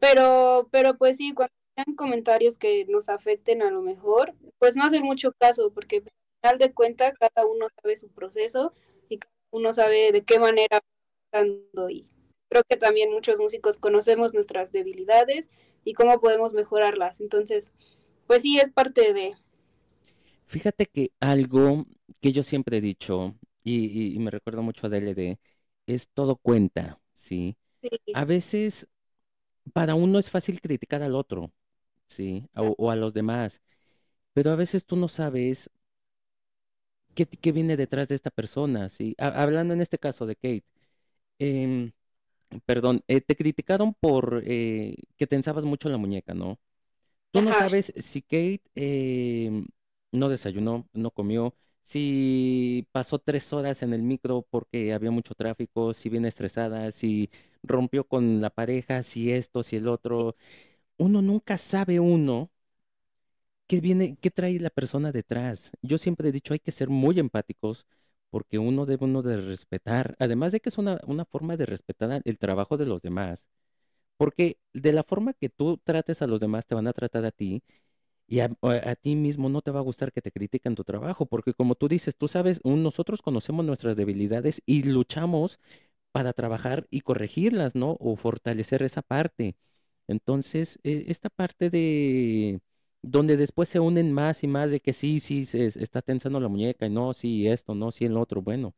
[0.00, 4.84] pero, pero pues sí, cuando sean comentarios que nos afecten a lo mejor, pues no
[4.84, 8.72] hacer mucho caso, porque al final de cuentas cada uno sabe su proceso
[9.08, 10.80] y cada uno sabe de qué manera
[11.88, 12.06] y
[12.48, 15.48] creo que también muchos músicos conocemos nuestras debilidades
[15.84, 17.20] y cómo podemos mejorarlas.
[17.20, 17.72] Entonces,
[18.30, 19.34] pues sí, es parte de...
[20.46, 21.84] Fíjate que algo
[22.20, 25.40] que yo siempre he dicho, y, me recuerdo mucho a DLD,
[25.88, 27.56] es todo cuenta, ¿sí?
[28.14, 28.86] A veces
[29.72, 31.50] para uno es fácil criticar al otro,
[32.06, 32.46] ¿sí?
[32.54, 33.60] O, a los demás,
[34.32, 35.68] pero a veces tú no sabes
[37.16, 39.16] qué, qué viene detrás de esta persona, ¿sí?
[39.18, 40.64] hablando en este caso de Kate,
[41.40, 41.92] em,
[42.66, 46.58] perdón, eh, te criticaron por eh, que tensabas mucho la muñeca, ¿no?
[47.30, 49.66] Tú no sabes si Kate em,
[50.12, 55.94] no desayunó, no comió, si pasó tres horas en el micro porque había mucho tráfico,
[55.94, 57.30] si viene estresada, si
[57.62, 60.36] rompió con la pareja, si esto, si el otro.
[60.98, 62.50] Uno nunca sabe uno
[63.66, 65.70] qué viene, qué trae la persona detrás.
[65.82, 67.86] Yo siempre he dicho hay que ser muy empáticos
[68.30, 72.22] porque uno debe uno de respetar, además de que es una, una forma de respetar
[72.24, 73.40] el trabajo de los demás
[74.20, 77.30] porque de la forma que tú trates a los demás, te van a tratar a
[77.32, 77.62] ti
[78.28, 78.50] y a,
[79.02, 81.88] ti mismo no te va a gustar que te critiquen tu trabajo, porque como tú
[81.88, 85.58] dices, tú sabes, nosotros conocemos nuestras debilidades y luchamos
[86.12, 87.96] para trabajar y corregirlas, ¿no?
[88.00, 89.56] O fortalecer esa parte.
[90.08, 92.60] Entonces, e, esta parte de
[93.02, 96.48] donde después se unen más y más de que sí, sí, se está tensando la
[96.48, 98.42] muñeca y no, sí, esto, no, sí, el otro.
[98.42, 98.74] Bueno,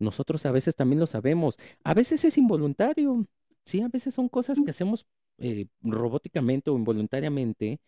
[0.00, 1.58] nosotros a veces también lo sabemos.
[1.84, 3.26] A veces es involuntario.
[3.64, 5.06] Sí, a veces son cosas que hacemos
[5.38, 7.80] eh, robóticamente o involuntariamente.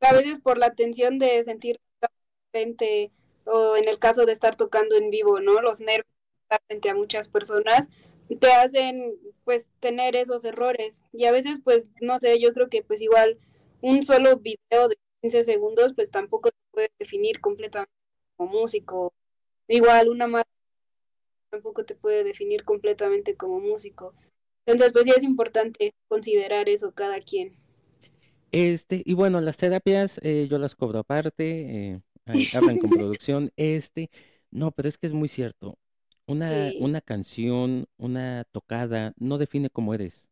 [0.00, 1.80] A veces por la tensión de sentir
[2.52, 3.10] frente
[3.46, 5.60] o en el caso de estar tocando en vivo, ¿no?
[5.60, 6.06] Los nervios
[6.68, 7.88] frente a muchas personas
[8.40, 12.82] te hacen pues tener esos errores y a veces pues no sé, yo creo que
[12.82, 13.38] pues igual
[13.80, 17.92] un solo video de 15 segundos pues tampoco te puede definir completamente
[18.36, 19.12] como músico.
[19.68, 20.44] Igual una más
[21.50, 24.14] tampoco te puede definir completamente como músico.
[24.66, 27.56] Entonces, pues sí es importante considerar eso cada quien.
[28.52, 32.00] Este, y bueno, las terapias eh, yo las cobro aparte, eh,
[32.52, 33.52] hablan con producción.
[33.56, 34.10] Este,
[34.50, 35.78] No, pero es que es muy cierto.
[36.26, 40.22] Una, una canción, una tocada, no define cómo eres.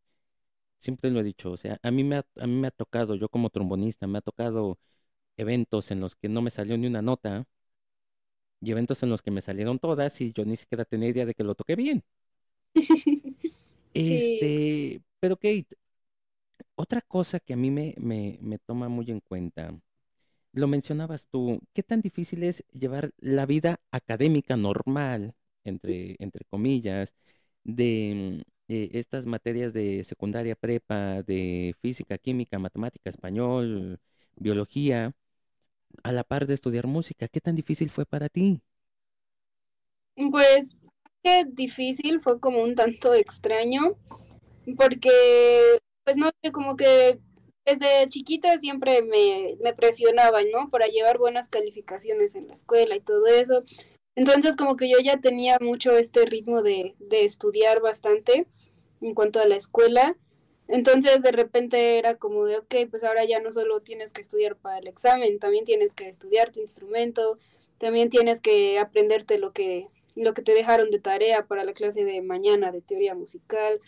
[0.80, 3.14] Siempre lo he dicho, o sea, a mí me ha, a mí me ha tocado,
[3.16, 4.78] yo como trombonista, me ha tocado
[5.38, 7.46] eventos en los que no me salió ni una nota
[8.62, 11.34] y eventos en los que me salieron todas y yo ni siquiera tenía idea de
[11.34, 12.02] que lo toqué bien.
[13.94, 15.66] Este, pero Kate,
[16.74, 19.74] otra cosa que a mí me, me, me toma muy en cuenta,
[20.52, 27.14] lo mencionabas tú, ¿qué tan difícil es llevar la vida académica normal, entre, entre comillas,
[27.64, 34.00] de eh, estas materias de secundaria prepa, de física, química, matemática, español,
[34.36, 35.12] biología,
[36.04, 37.28] a la par de estudiar música?
[37.28, 38.62] ¿Qué tan difícil fue para ti?
[40.30, 40.80] Pues
[41.46, 43.96] difícil, fue como un tanto extraño,
[44.76, 45.10] porque
[46.04, 47.18] pues no sé, como que
[47.64, 50.68] desde chiquita siempre me, me presionaban, ¿no?
[50.70, 53.62] Para llevar buenas calificaciones en la escuela y todo eso.
[54.16, 58.46] Entonces como que yo ya tenía mucho este ritmo de, de estudiar bastante
[59.00, 60.16] en cuanto a la escuela.
[60.68, 64.56] Entonces de repente era como de, ok, pues ahora ya no solo tienes que estudiar
[64.56, 67.38] para el examen, también tienes que estudiar tu instrumento,
[67.78, 72.04] también tienes que aprenderte lo que, lo que te dejaron de tarea para la clase
[72.04, 73.80] de mañana de teoría musical.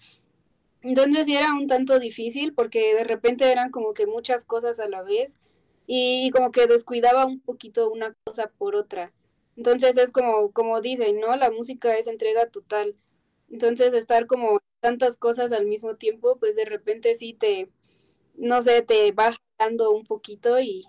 [0.82, 4.88] Entonces sí era un tanto difícil porque de repente eran como que muchas cosas a
[4.88, 5.38] la vez
[5.86, 9.12] y, como que descuidaba un poquito una cosa por otra.
[9.56, 11.36] Entonces es como, como dicen, ¿no?
[11.36, 12.96] La música es entrega total.
[13.50, 17.70] Entonces estar como tantas cosas al mismo tiempo, pues de repente sí te,
[18.34, 20.82] no sé, te va dando un poquito y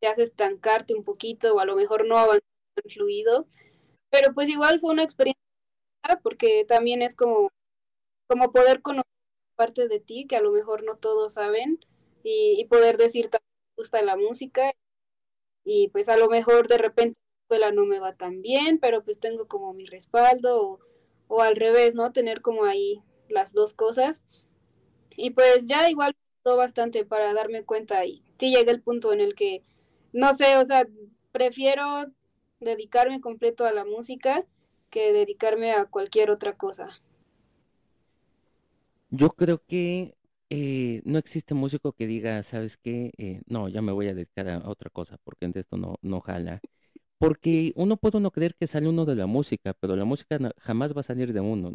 [0.00, 2.42] te hace estancarte un poquito o a lo mejor no avanzar
[2.88, 3.46] fluido.
[4.12, 5.40] Pero pues igual fue una experiencia
[6.22, 7.50] porque también es como,
[8.28, 9.06] como poder conocer
[9.56, 11.80] parte de ti que a lo mejor no todos saben
[12.22, 14.72] y, poder decir que me gusta la música
[15.64, 19.02] y pues a lo mejor de repente la escuela no me va tan bien, pero
[19.02, 20.78] pues tengo como mi respaldo
[21.28, 22.12] o, al revés, ¿no?
[22.12, 24.22] Tener como ahí las dos cosas.
[25.16, 29.20] Y pues ya igual todo bastante para darme cuenta y sí llegué el punto en
[29.20, 29.62] el que,
[30.12, 30.86] no sé, o sea,
[31.32, 32.12] prefiero
[32.62, 34.44] dedicarme completo a la música
[34.90, 36.88] que dedicarme a cualquier otra cosa.
[39.10, 40.16] Yo creo que
[40.50, 43.12] eh, no existe músico que diga, ¿sabes qué?
[43.18, 46.20] Eh, no, ya me voy a dedicar a otra cosa porque de esto no, no
[46.20, 46.60] jala.
[47.18, 50.96] Porque uno puede uno creer que sale uno de la música, pero la música jamás
[50.96, 51.72] va a salir de uno.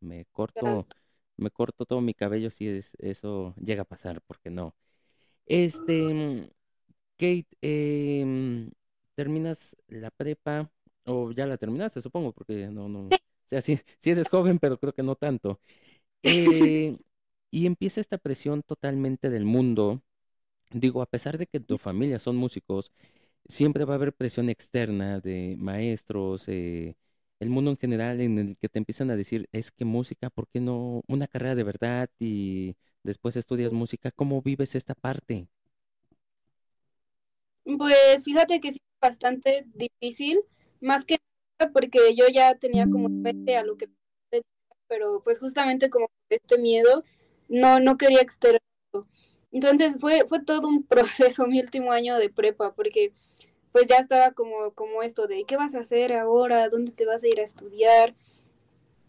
[0.00, 0.86] Me corto,
[1.36, 4.74] me corto todo mi cabello si es, eso llega a pasar, porque no.
[5.46, 6.50] Este,
[7.18, 8.70] Kate, em,
[9.14, 10.70] terminas la prepa,
[11.04, 14.78] o ya la terminaste, supongo, porque no, no, o sea, sí, sí eres joven, pero
[14.78, 15.60] creo que no tanto.
[16.24, 16.98] Eh,
[17.50, 20.02] y empieza esta presión totalmente del mundo.
[20.72, 22.90] Digo, a pesar de que tu familia son músicos,
[23.48, 26.96] siempre va a haber presión externa de maestros, eh,
[27.40, 30.48] el mundo en general en el que te empiezan a decir, es que música, ¿por
[30.48, 34.10] qué no una carrera de verdad y después estudias música?
[34.12, 35.48] ¿Cómo vives esta parte?
[37.64, 40.40] Pues fíjate que es bastante difícil,
[40.80, 41.18] más que
[41.72, 43.88] porque yo ya tenía como mente a lo que
[44.88, 47.04] pero pues justamente como este miedo
[47.48, 49.08] no no quería externarlo.
[49.52, 53.12] Entonces fue fue todo un proceso mi último año de prepa porque
[53.72, 57.24] pues ya estaba como, como esto de qué vas a hacer ahora, dónde te vas
[57.24, 58.14] a ir a estudiar.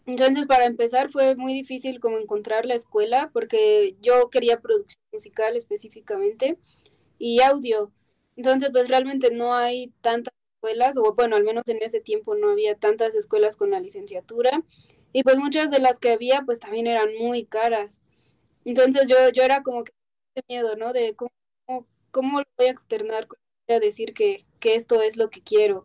[0.06, 5.56] Entonces, para empezar, fue muy difícil como encontrar la escuela porque yo quería producción musical
[5.56, 6.58] específicamente
[7.18, 7.92] y audio.
[8.36, 12.50] Entonces, pues realmente no hay tantas escuelas, o bueno, al menos en ese tiempo no
[12.50, 14.62] había tantas escuelas con la licenciatura.
[15.12, 18.00] Y pues muchas de las que había, pues también eran muy caras.
[18.64, 19.92] Entonces yo, yo era como que
[20.48, 20.92] miedo, ¿no?
[20.92, 21.30] De cómo,
[22.10, 23.28] cómo lo voy a externar,
[23.68, 25.84] a decir que, que esto es lo que quiero.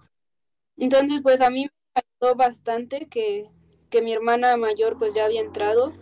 [0.78, 3.50] Entonces, pues a mí me ayudó bastante que,
[3.90, 5.94] que mi hermana mayor pues ya había entrado.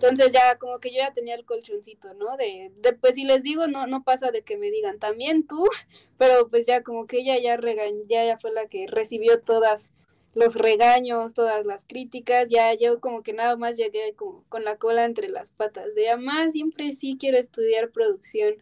[0.00, 2.36] Entonces ya como que yo ya tenía el colchoncito, ¿no?
[2.36, 5.64] De, de pues si les digo, no, no pasa de que me digan también tú,
[6.18, 9.90] pero pues ya como que ella ya regañó, ya, ya fue la que recibió todas
[10.36, 14.76] los regaños, todas las críticas, ya yo como que nada más llegué como con la
[14.76, 18.54] cola entre las patas de mamá, siempre sí quiero estudiar producción.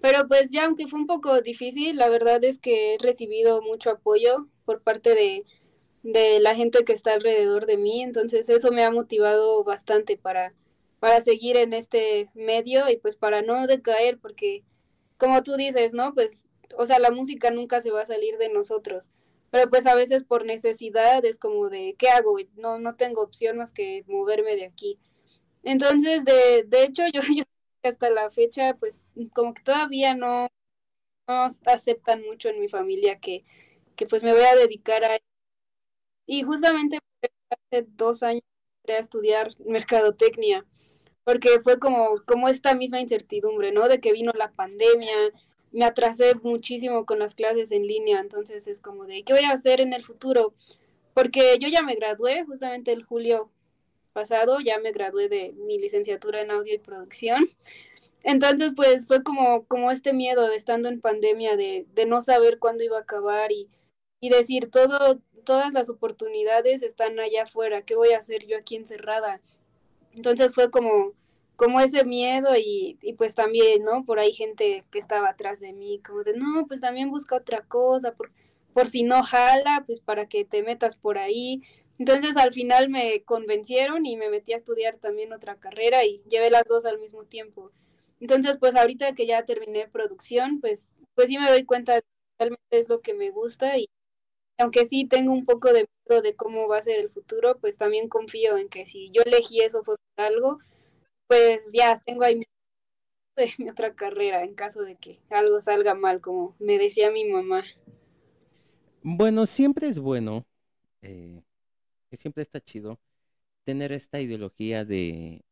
[0.00, 3.90] Pero pues ya aunque fue un poco difícil, la verdad es que he recibido mucho
[3.90, 5.44] apoyo por parte de,
[6.02, 10.54] de la gente que está alrededor de mí, entonces eso me ha motivado bastante para,
[11.00, 14.64] para seguir en este medio y pues para no decaer, porque
[15.18, 16.14] como tú dices, ¿no?
[16.14, 16.46] Pues,
[16.76, 19.10] o sea, la música nunca se va a salir de nosotros,
[19.50, 22.36] pero pues a veces por necesidad es como de, ¿qué hago?
[22.56, 24.98] No, no tengo opción más que moverme de aquí.
[25.64, 27.44] Entonces, de, de hecho, yo, yo
[27.84, 29.00] hasta la fecha, pues
[29.34, 30.48] como que todavía no,
[31.28, 33.44] no aceptan mucho en mi familia que,
[33.96, 35.18] que pues me voy a dedicar a
[36.26, 36.98] Y justamente
[37.50, 38.42] hace dos años
[38.82, 40.64] entré a estudiar mercadotecnia,
[41.24, 43.88] porque fue como, como esta misma incertidumbre, ¿no?
[43.88, 45.14] De que vino la pandemia,
[45.72, 49.52] me atrasé muchísimo con las clases en línea, entonces es como de, ¿qué voy a
[49.52, 50.54] hacer en el futuro?
[51.14, 53.50] Porque yo ya me gradué justamente el julio
[54.12, 57.46] pasado, ya me gradué de mi licenciatura en audio y producción.
[58.24, 62.58] Entonces, pues fue como, como este miedo de estando en pandemia, de, de no saber
[62.58, 63.68] cuándo iba a acabar y,
[64.22, 68.76] y decir, todo, todas las oportunidades están allá afuera, ¿qué voy a hacer yo aquí
[68.76, 69.40] encerrada?
[70.12, 71.12] Entonces fue como,
[71.56, 74.04] como ese miedo y, y, pues también, ¿no?
[74.04, 77.62] Por ahí gente que estaba atrás de mí, como de, no, pues también busca otra
[77.62, 78.30] cosa, por,
[78.72, 81.60] por si no jala, pues para que te metas por ahí.
[81.98, 86.48] Entonces al final me convencieron y me metí a estudiar también otra carrera y llevé
[86.48, 87.72] las dos al mismo tiempo.
[88.20, 92.06] Entonces pues ahorita que ya terminé producción, pues, pues sí me doy cuenta de que
[92.38, 93.88] realmente es lo que me gusta y
[94.62, 97.76] aunque sí tengo un poco de miedo de cómo va a ser el futuro, pues
[97.76, 100.58] también confío en que si yo elegí eso fue por algo,
[101.26, 102.44] pues ya tengo ahí mi,
[103.58, 107.64] mi otra carrera en caso de que algo salga mal, como me decía mi mamá.
[109.02, 110.46] Bueno, siempre es bueno,
[111.02, 111.42] eh,
[112.16, 113.00] siempre está chido
[113.64, 115.44] tener esta ideología de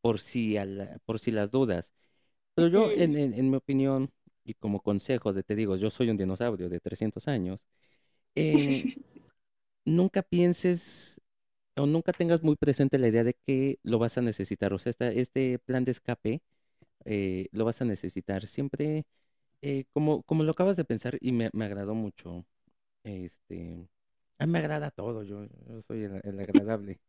[0.00, 0.66] por si, a
[1.04, 1.86] por si las dudas.
[2.54, 4.10] Pero yo, en, en, en, mi opinión,
[4.44, 7.60] y como consejo de te digo, yo soy un dinosaurio de 300 años,
[8.36, 8.96] eh,
[9.84, 11.16] nunca pienses
[11.76, 14.72] o nunca tengas muy presente la idea de que lo vas a necesitar.
[14.74, 16.42] O sea, esta, este plan de escape
[17.04, 18.46] eh, lo vas a necesitar.
[18.46, 19.06] Siempre,
[19.62, 22.46] eh, como, como lo acabas de pensar, y me, me agradó mucho,
[23.04, 23.88] este,
[24.38, 27.00] a mí me agrada todo, yo, yo soy el, el, agradable.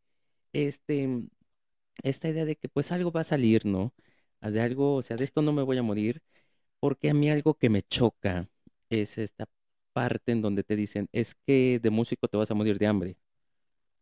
[0.52, 1.08] Este,
[2.02, 3.94] esta idea de que pues algo va a salir, ¿no?
[4.40, 6.22] De algo, o sea, de esto no me voy a morir,
[6.80, 8.48] porque a mí algo que me choca
[8.90, 9.46] es esta
[9.98, 13.16] parte en donde te dicen, es que de músico te vas a morir de hambre.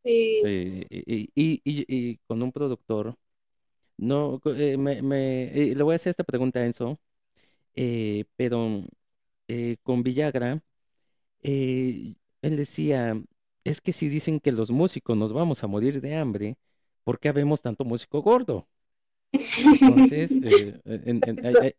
[0.04, 0.42] Sí.
[0.42, 3.16] Eh, y, y, y, y, con un productor,
[3.98, 7.00] no, eh, me, me eh, le voy a hacer esta pregunta a Enzo,
[8.36, 8.84] pero
[9.82, 10.62] con Villagra,
[11.42, 13.20] él decía,
[13.64, 16.56] es que si dicen que los músicos nos vamos a morir de hambre,
[17.04, 18.68] ¿por qué habemos tanto músico gordo?
[19.56, 21.74] Entonces, en, en, hay,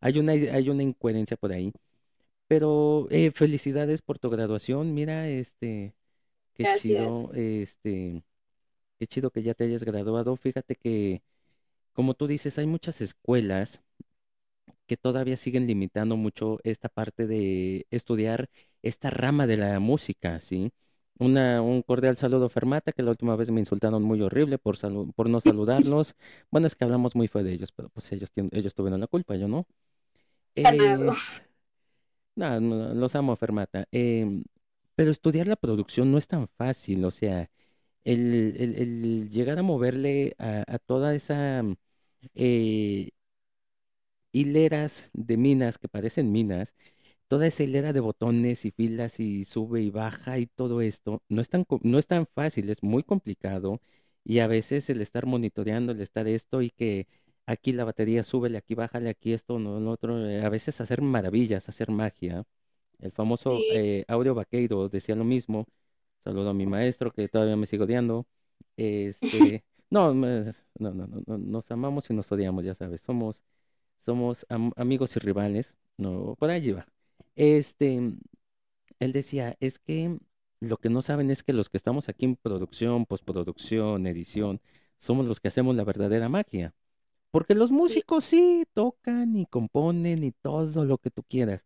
[0.00, 1.72] hay, una, hay una incoherencia por ahí.
[2.50, 4.94] Pero eh, felicidades por tu graduación.
[4.94, 5.94] Mira, este,
[6.54, 6.72] qué Gracias.
[6.72, 8.24] chido, este,
[8.98, 10.36] qué chido que ya te hayas graduado.
[10.36, 11.22] Fíjate que,
[11.94, 13.80] como tú dices, hay muchas escuelas
[14.86, 18.48] que todavía siguen limitando mucho esta parte de estudiar
[18.82, 20.72] esta rama de la música, ¿sí?
[21.18, 25.12] Una, un cordial saludo, Fermata, que la última vez me insultaron muy horrible por, salu
[25.12, 26.14] por no saludarlos.
[26.50, 29.36] Bueno, es que hablamos muy fue de ellos, pero pues ellos, ellos tuvieron la culpa,
[29.36, 29.66] yo no.
[30.56, 31.14] Eh,
[32.34, 33.86] no, no, los amo, Fermata.
[33.92, 34.42] Eh,
[34.94, 37.50] pero estudiar la producción no es tan fácil, o sea,
[38.04, 41.62] el, llegar a moverle a, a toda esa
[42.34, 43.10] eh,
[44.32, 46.72] hileras de minas que parecen minas,
[47.28, 51.42] toda esa hilera de botones y filas y sube y baja y todo esto, no
[51.42, 53.80] es tan, no es tan fácil, es muy complicado
[54.24, 57.06] y a veces el estar monitoreando, el estar esto y que
[57.52, 61.02] aquí la batería, súbele, aquí bájale, aquí esto, no, lo otro, eh, a veces hacer
[61.02, 62.44] maravillas, hacer magia.
[63.00, 63.66] El famoso Sí.
[63.70, 65.66] eh, Aureo Vaqueiro decía lo mismo.
[66.24, 68.26] Saludo a mi maestro que todavía me sigue odiando.
[69.62, 70.26] Este, no, no,
[70.78, 73.42] no, no, no, nos amamos y nos odiamos, ya sabes, somos,
[74.06, 75.74] somos am- amigos y rivales.
[75.98, 76.86] No, por allí va.
[77.36, 78.00] Este,
[78.98, 80.18] él decía, es que
[80.60, 84.60] lo que no saben es que los que estamos aquí en producción, postproducción, edición,
[84.98, 86.74] somos los que hacemos la verdadera magia.
[87.30, 91.62] Porque los músicos sí tocan y componen y todo lo que tú quieras.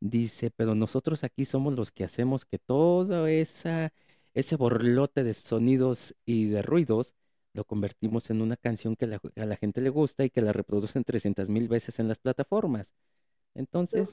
[0.00, 3.92] Dice, pero nosotros aquí somos los que hacemos que todo esa,
[4.34, 7.14] ese borlote de sonidos y de ruidos
[7.54, 10.52] lo convertimos en una canción que la- a la gente le gusta y que la
[10.52, 12.94] reproducen 300 mil veces en las plataformas.
[13.54, 14.10] Entonces,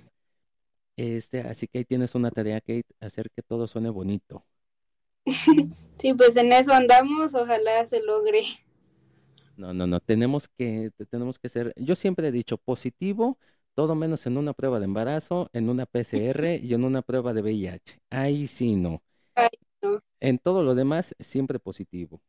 [0.98, 4.46] este, así que ahí tienes una tarea, Kate, hacer que todo suene bonito.
[6.00, 8.44] Sí, pues en eso andamos, ojalá se logre.
[9.58, 13.38] No, no, no, tenemos que, te- tenemos que ser, yo siempre he dicho positivo,
[13.74, 17.42] todo menos en una prueba de embarazo, en una PCR y en una prueba de
[17.42, 18.00] VIH.
[18.10, 19.02] Ahí sí no.
[19.36, 19.50] Ay,
[19.82, 20.02] no.
[20.20, 22.22] En todo lo demás, siempre positivo.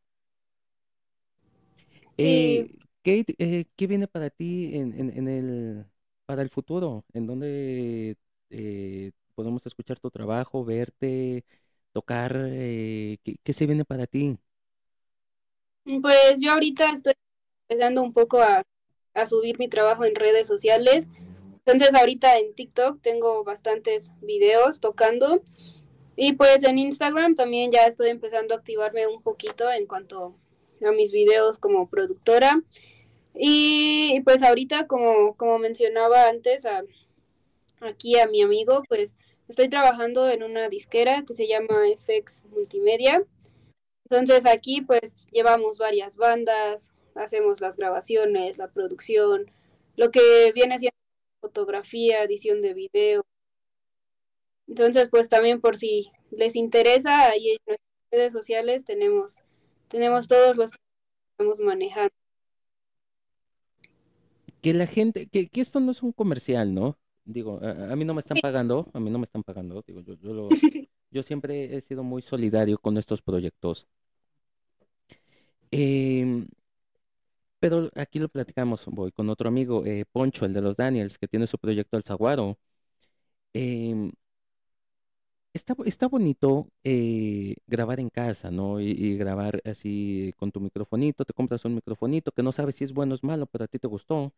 [2.16, 5.86] Sí, Eh, Kate, eh, ¿qué viene para ti en, en, en el,
[6.26, 7.04] para el futuro?
[7.12, 8.16] ¿En dónde
[8.50, 11.44] eh, podemos escuchar tu trabajo, verte,
[11.92, 12.36] tocar?
[12.48, 14.38] eh, ¿qué, qué se viene para ti?
[16.02, 17.14] Pues yo ahorita estoy
[17.68, 18.62] empezando un poco a,
[19.14, 21.08] a subir mi trabajo en redes sociales.
[21.64, 25.42] Entonces ahorita en TikTok tengo bastantes videos tocando
[26.16, 30.36] Y pues en Instagram también ya estoy empezando a activarme un poquito en cuanto
[30.86, 32.62] a mis videos como productora.
[33.34, 36.82] Y pues ahorita, como, como mencionaba antes, a,
[37.80, 39.16] aquí a mi amigo, pues
[39.48, 43.24] estoy trabajando en una disquera que se llama FX Multimedia.
[44.08, 49.50] Entonces aquí pues llevamos varias bandas, hacemos las grabaciones, la producción,
[49.96, 50.96] lo que viene siendo
[51.40, 53.24] fotografía, edición de video.
[54.68, 59.38] Entonces pues también por si les interesa, ahí en nuestras redes sociales tenemos,
[59.88, 60.78] tenemos todos los que
[61.32, 62.14] estamos manejando
[64.62, 66.98] que la gente, que, que esto no es un comercial, ¿no?
[67.26, 70.14] Digo, a, mí no me están pagando, a mí no me están pagando, digo, yo,
[70.14, 70.48] yo, lo,
[71.10, 73.86] yo siempre he sido muy solidario con estos proyectos.
[75.70, 76.46] Em,
[77.58, 81.28] pero aquí lo platicamos, voy con otro amigo, eh, Poncho, el de los Daniels, que
[81.28, 82.58] tiene su proyecto El Zaguaro.
[83.54, 84.12] Em,
[85.52, 88.80] está, está bonito eh, grabar en casa, ¿no?
[88.80, 92.84] Y, y, grabar así con tu microfonito, te compras un microfonito que no sabes si
[92.84, 94.32] es bueno o es malo, pero a ti te gustó.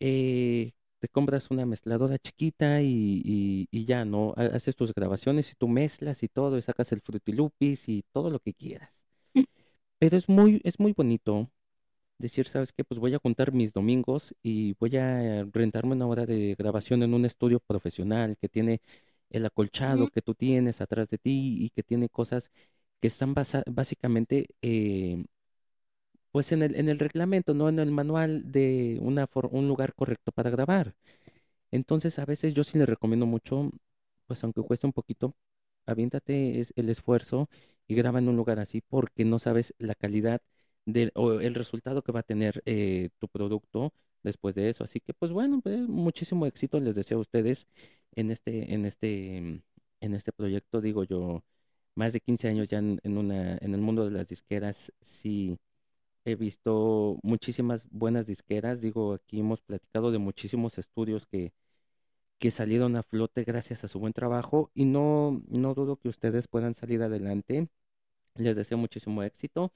[0.00, 0.72] Eh,
[1.02, 4.34] te compras una mezcladora chiquita y, y, ya, ¿no?
[4.36, 8.38] Haces tus grabaciones y tú mezclas y todo, y sacas el frutilupis y todo lo
[8.38, 8.90] que quieras.
[9.98, 11.50] Pero es muy, es muy bonito
[12.18, 12.84] decir, ¿sabes qué?
[12.84, 17.14] Pues voy a juntar mis domingos y voy a rentarme una hora de grabación en
[17.14, 18.80] un estudio profesional que tiene
[19.30, 22.50] el acolchado que tú tienes atrás de ti y que tiene cosas
[23.00, 23.34] que están
[23.66, 25.24] básicamente eh,
[26.32, 30.32] pues en el, en el reglamento, no en el manual de una un lugar correcto
[30.32, 30.94] para grabar.
[31.70, 33.70] Entonces a veces yo sí le recomiendo mucho,
[34.26, 35.34] pues aunque cueste un poquito,
[35.86, 37.48] aviéntate el esfuerzo
[37.88, 40.40] y graba en un lugar así porque no sabes la calidad
[40.84, 44.84] del, o el resultado que va a tener eh, tu producto después de eso.
[44.84, 47.66] Así que pues bueno, pues, muchísimo éxito les deseo a ustedes
[48.14, 49.36] en este, en este,
[50.00, 50.80] en este proyecto.
[50.80, 51.42] Digo yo,
[51.94, 55.58] más de 15 años ya en, en una, en el mundo de las disqueras, sí
[56.24, 58.80] he visto muchísimas buenas disqueras.
[58.80, 61.52] Digo, aquí hemos platicado de muchísimos estudios que,
[62.38, 66.48] que salieron a flote gracias a su buen trabajo y no, no dudo que ustedes
[66.48, 67.68] puedan salir adelante.
[68.36, 69.72] Les deseo muchísimo éxito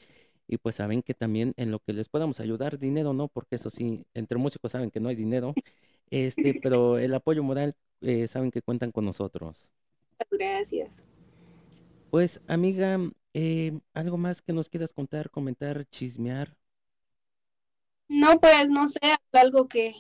[0.49, 3.71] y pues saben que también en lo que les podamos ayudar, dinero no, porque eso
[3.71, 5.59] sí, entre músicos saben que no hay dinero,
[6.11, 9.69] este, pero el apoyo moral eh, saben que cuentan con nosotros.
[10.31, 11.03] Gracias.
[12.11, 12.99] Pues amiga,
[13.39, 16.57] eh, ¿algo más que nos quieras contar, comentar, chismear?
[18.09, 18.99] No, pues no sé,
[19.33, 19.95] algo que,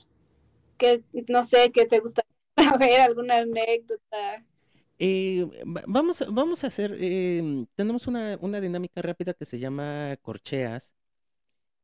[0.78, 2.24] que no sé, que te gusta
[2.56, 4.42] saber, alguna anécdota.
[4.98, 5.46] Eh,
[5.86, 10.90] vamos, vamos a hacer, em, tenemos una, una, dinámica rápida que se llama corcheas,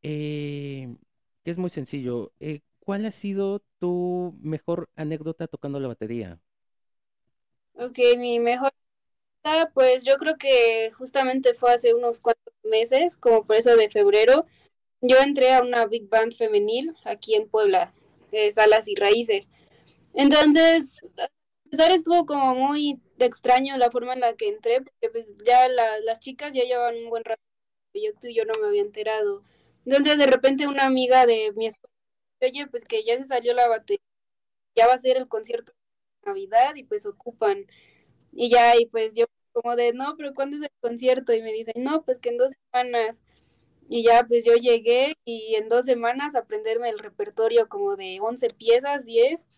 [0.03, 0.97] eh,
[1.45, 2.33] que es muy sencillo.
[2.79, 6.41] ¿Cuál ha sido tu mejor anécdota tocando la batería?
[7.75, 8.73] Ok, mi mejor
[9.75, 14.47] pues yo creo que justamente fue hace unos cuantos meses, como por eso de febrero,
[15.01, 17.93] yo entré a una big band femenil aquí en Puebla,
[18.33, 19.51] eh, Salas y Raíces.
[20.15, 21.29] Entonces, a
[21.71, 26.21] pesar estuvo como muy extraño la forma en la que entré, porque pues ya las
[26.21, 27.43] chicas ya llevaban un buen rato,
[27.95, 29.43] yo tú y yo no me había enterado.
[29.85, 31.95] Entonces, de repente una amiga de mi escuela,
[32.43, 34.03] oye, pues que ya se salió la batería,
[34.77, 37.67] ya va a ser el concierto de Navidad y pues ocupan
[38.33, 41.33] y ya, y pues yo como de, no, pero ¿cuándo es el concierto?
[41.33, 43.23] Y me dicen, no, pues que en dos semanas.
[43.89, 48.49] Y ya, pues yo llegué y en dos semanas aprenderme el repertorio como de 11
[48.49, 49.49] piezas, 10.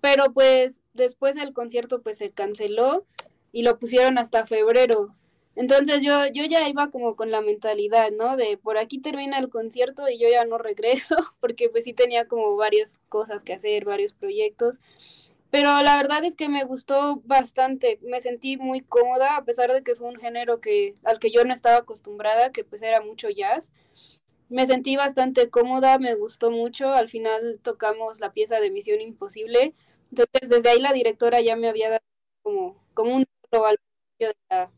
[0.00, 3.06] Pero pues después el concierto pues se canceló
[3.52, 5.14] y lo pusieron hasta febrero.
[5.56, 8.36] Entonces yo, yo ya iba como con la mentalidad, ¿no?
[8.36, 12.26] De por aquí termina el concierto y yo ya no regreso, porque pues sí tenía
[12.26, 14.80] como varias cosas que hacer, varios proyectos.
[15.50, 19.82] Pero la verdad es que me gustó bastante, me sentí muy cómoda, a pesar de
[19.82, 23.28] que fue un género que, al que yo no estaba acostumbrada, que pues era mucho
[23.30, 23.72] jazz.
[24.48, 29.74] Me sentí bastante cómoda, me gustó mucho, al final tocamos la pieza de Misión Imposible,
[30.10, 32.02] entonces desde ahí la directora ya me había dado
[32.42, 33.78] como, como un solo al
[34.18, 34.70] de la,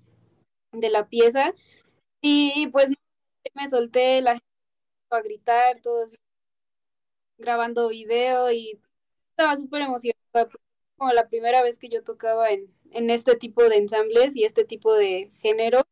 [0.72, 1.54] de la pieza,
[2.22, 2.90] y pues
[3.54, 4.46] me solté, la gente
[5.10, 6.12] a gritar, todos
[7.38, 8.80] grabando video y
[9.30, 10.48] estaba súper emocionada,
[11.02, 14.64] como la primera vez que yo tocaba en, en, este tipo de ensambles y este
[14.64, 15.82] tipo de género,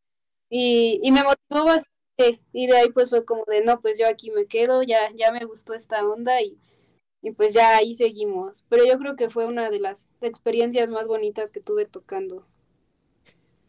[0.49, 4.07] y, y, me motivó bastante, y de ahí pues fue como de, no, pues yo
[4.07, 6.57] aquí me quedo, ya, ya me gustó esta onda, y,
[7.21, 11.09] y pues ya ahí seguimos, pero yo creo que fue una de las experiencias más
[11.09, 12.47] bonitas que tuve tocando.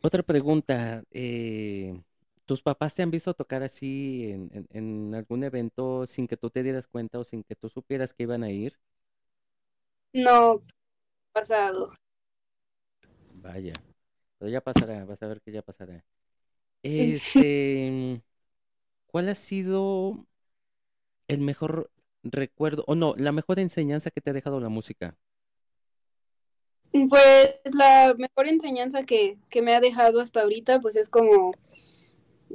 [0.00, 2.00] Otra pregunta, eh,
[2.46, 6.50] ¿tus papás te han visto tocar así en, en, en, algún evento sin que tú
[6.50, 8.78] te dieras cuenta o sin que tú supieras que iban a ir?
[10.12, 10.62] No,
[11.32, 11.92] pasado.
[13.34, 13.72] Vaya.
[14.38, 16.04] pero ya pasará, vas a ver que ya pasará.
[16.84, 18.22] Este,
[19.06, 20.26] ¿cuál ha sido
[21.28, 21.90] el mejor
[22.22, 25.16] recuerdo, o no, la mejor enseñanza que te ha dejado la música?
[26.92, 31.52] Pues la mejor enseñanza que, que me ha dejado hasta ahorita, pues es como,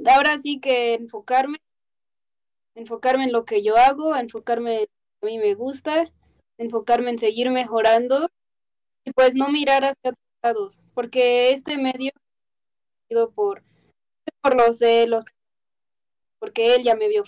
[0.06, 1.58] ahora sí que enfocarme,
[2.74, 6.04] enfocarme en lo que yo hago, enfocarme en lo que a mí me gusta,
[6.58, 8.30] enfocarme en seguir mejorando
[9.04, 12.12] y pues no mirar hacia otros lados, porque este medio
[13.34, 13.62] por,
[14.42, 15.24] por los celos,
[16.38, 17.24] porque él ya me vio,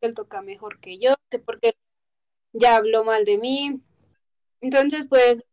[0.00, 1.74] él toca mejor que yo, que porque
[2.52, 3.80] ya habló mal de mí.
[4.60, 5.44] Entonces, pues,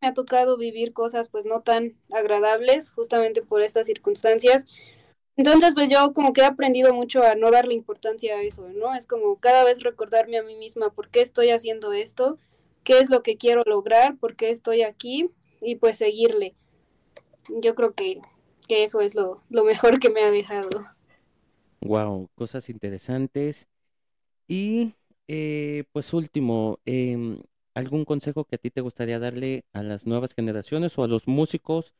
[0.00, 4.66] me ha tocado vivir cosas pues no tan agradables justamente por estas circunstancias.
[5.36, 8.94] Entonces, pues yo como que he aprendido mucho a no darle importancia a eso, ¿no?
[8.94, 12.38] Es como cada vez recordarme a mí misma por qué estoy haciendo esto,
[12.84, 15.30] qué es lo que quiero lograr, por qué estoy aquí
[15.60, 16.54] y pues seguirle.
[17.62, 18.20] Yo creo que,
[18.68, 20.70] que eso es lo, lo mejor que me ha dejado.
[21.80, 23.68] Wow, cosas interesantes.
[24.48, 24.94] Y
[25.28, 27.38] eh, pues último, eh,
[27.74, 31.28] ¿algún consejo que a ti te gustaría darle a las nuevas generaciones o a los
[31.28, 31.94] músicos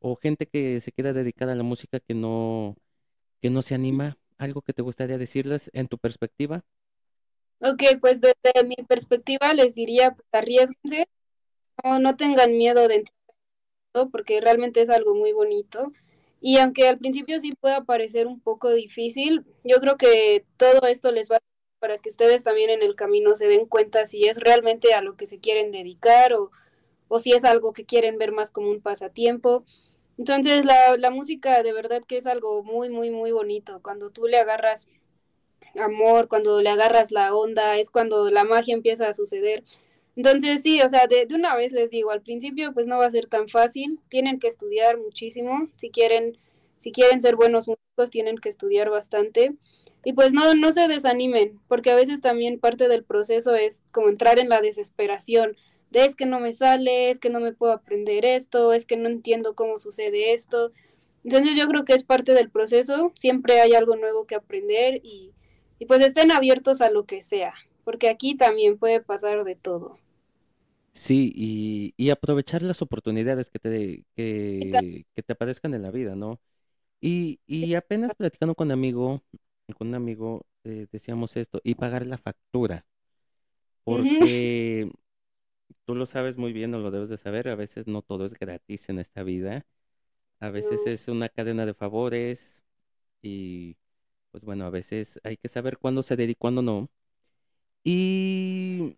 [0.00, 2.76] o gente que se quiera dedicar a la música que no,
[3.42, 4.18] que no se anima?
[4.38, 6.64] ¿Algo que te gustaría decirles en tu perspectiva?
[7.60, 11.08] Ok, pues desde mi perspectiva les diría, pues, arriesguense,
[11.84, 13.14] no, no tengan miedo de entrar,
[14.12, 15.92] porque realmente es algo muy bonito.
[16.40, 21.12] Y aunque al principio sí pueda parecer un poco difícil, yo creo que todo esto
[21.12, 21.38] les va
[21.80, 25.16] para que ustedes también en el camino se den cuenta si es realmente a lo
[25.16, 26.50] que se quieren dedicar o,
[27.08, 29.64] o si es algo que quieren ver más como un pasatiempo.
[30.18, 33.80] Entonces la, la música de verdad que es algo muy, muy, muy bonito.
[33.82, 34.86] Cuando tú le agarras
[35.76, 39.62] amor, cuando le agarras la onda, es cuando la magia empieza a suceder.
[40.16, 43.06] Entonces sí, o sea, de, de, una vez les digo, al principio pues no va
[43.06, 46.36] a ser tan fácil, tienen que estudiar muchísimo, si quieren,
[46.76, 49.54] si quieren ser buenos músicos tienen que estudiar bastante
[50.04, 54.08] y pues no, no se desanimen, porque a veces también parte del proceso es como
[54.08, 55.56] entrar en la desesperación
[55.90, 58.96] de es que no me sale, es que no me puedo aprender esto, es que
[58.96, 60.72] no entiendo cómo sucede esto.
[61.24, 65.32] Entonces yo creo que es parte del proceso, siempre hay algo nuevo que aprender y,
[65.78, 67.54] y pues estén abiertos a lo que sea,
[67.84, 69.98] porque aquí también puede pasar de todo.
[70.94, 76.16] Sí, y, y aprovechar las oportunidades que te, que, que te aparezcan en la vida,
[76.16, 76.40] ¿no?
[77.00, 79.22] Y, y apenas platicando con un amigo,
[79.76, 82.86] con un amigo eh, decíamos esto, y pagar la factura,
[83.84, 84.90] porque
[85.86, 88.34] tú lo sabes muy bien o lo debes de saber, a veces no todo es
[88.34, 89.66] gratis en esta vida,
[90.40, 92.40] a veces es una cadena de favores
[93.22, 93.76] y
[94.38, 96.88] pues bueno, a veces hay que saber cuándo ceder y cuándo no.
[97.84, 98.96] Y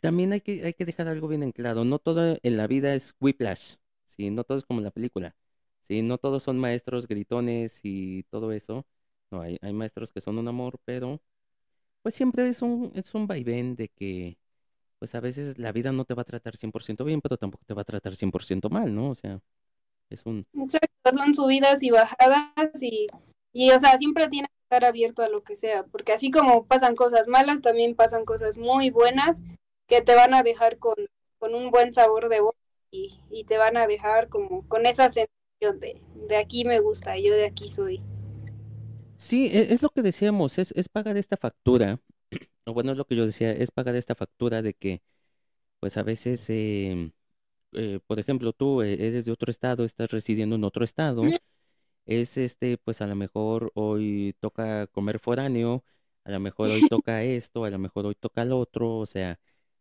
[0.00, 2.94] también hay que, hay que dejar algo bien en claro, no todo en la vida
[2.94, 3.76] es whiplash,
[4.08, 4.30] ¿sí?
[4.30, 5.36] no todo es como en la película,
[5.88, 6.02] ¿sí?
[6.02, 8.86] no todos son maestros gritones y todo eso
[9.30, 11.20] no, hay, hay maestros que son un amor, pero
[12.02, 14.38] pues siempre es un, es un vaivén de que
[14.98, 17.74] pues a veces la vida no te va a tratar 100% bien, pero tampoco te
[17.74, 19.10] va a tratar 100% mal, ¿no?
[19.10, 19.40] O sea,
[20.10, 20.46] es un...
[20.54, 23.06] Exacto, son subidas y bajadas y,
[23.52, 26.66] y, o sea, siempre tienes que estar abierto a lo que sea, porque así como
[26.66, 29.42] pasan cosas malas, también pasan cosas muy buenas
[29.86, 30.94] que te van a dejar con,
[31.38, 32.54] con un buen sabor de voz
[32.90, 37.18] y, y te van a dejar como con esa sensación de, de aquí me gusta,
[37.18, 38.02] yo de aquí soy.
[39.18, 42.00] Sí, e- es, lo que decíamos, es, es pagar esta factura,
[42.66, 45.02] o bueno, es lo que yo decía, es pagar esta factura de que,
[45.80, 47.12] pues a veces, em,
[47.72, 51.22] eh, por ejemplo, tú eh, eres de otro estado, estás residiendo en otro estado,
[52.08, 55.84] es este, pues a lo mejor hoy toca comer foráneo,
[56.24, 59.40] a lo mejor hoy toca esto, a lo mejor hoy toca lo otro, o sea,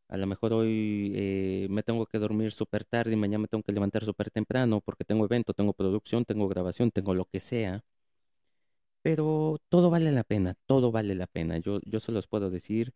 [0.09, 3.63] a lo mejor hoy eh, me tengo que dormir súper tarde y mañana me tengo
[3.63, 7.83] que levantar súper temprano porque tengo evento, tengo producción, tengo grabación, tengo lo que sea.
[9.01, 11.57] Pero todo vale la pena, todo vale la pena.
[11.59, 12.93] Yo, yo se los puedo decir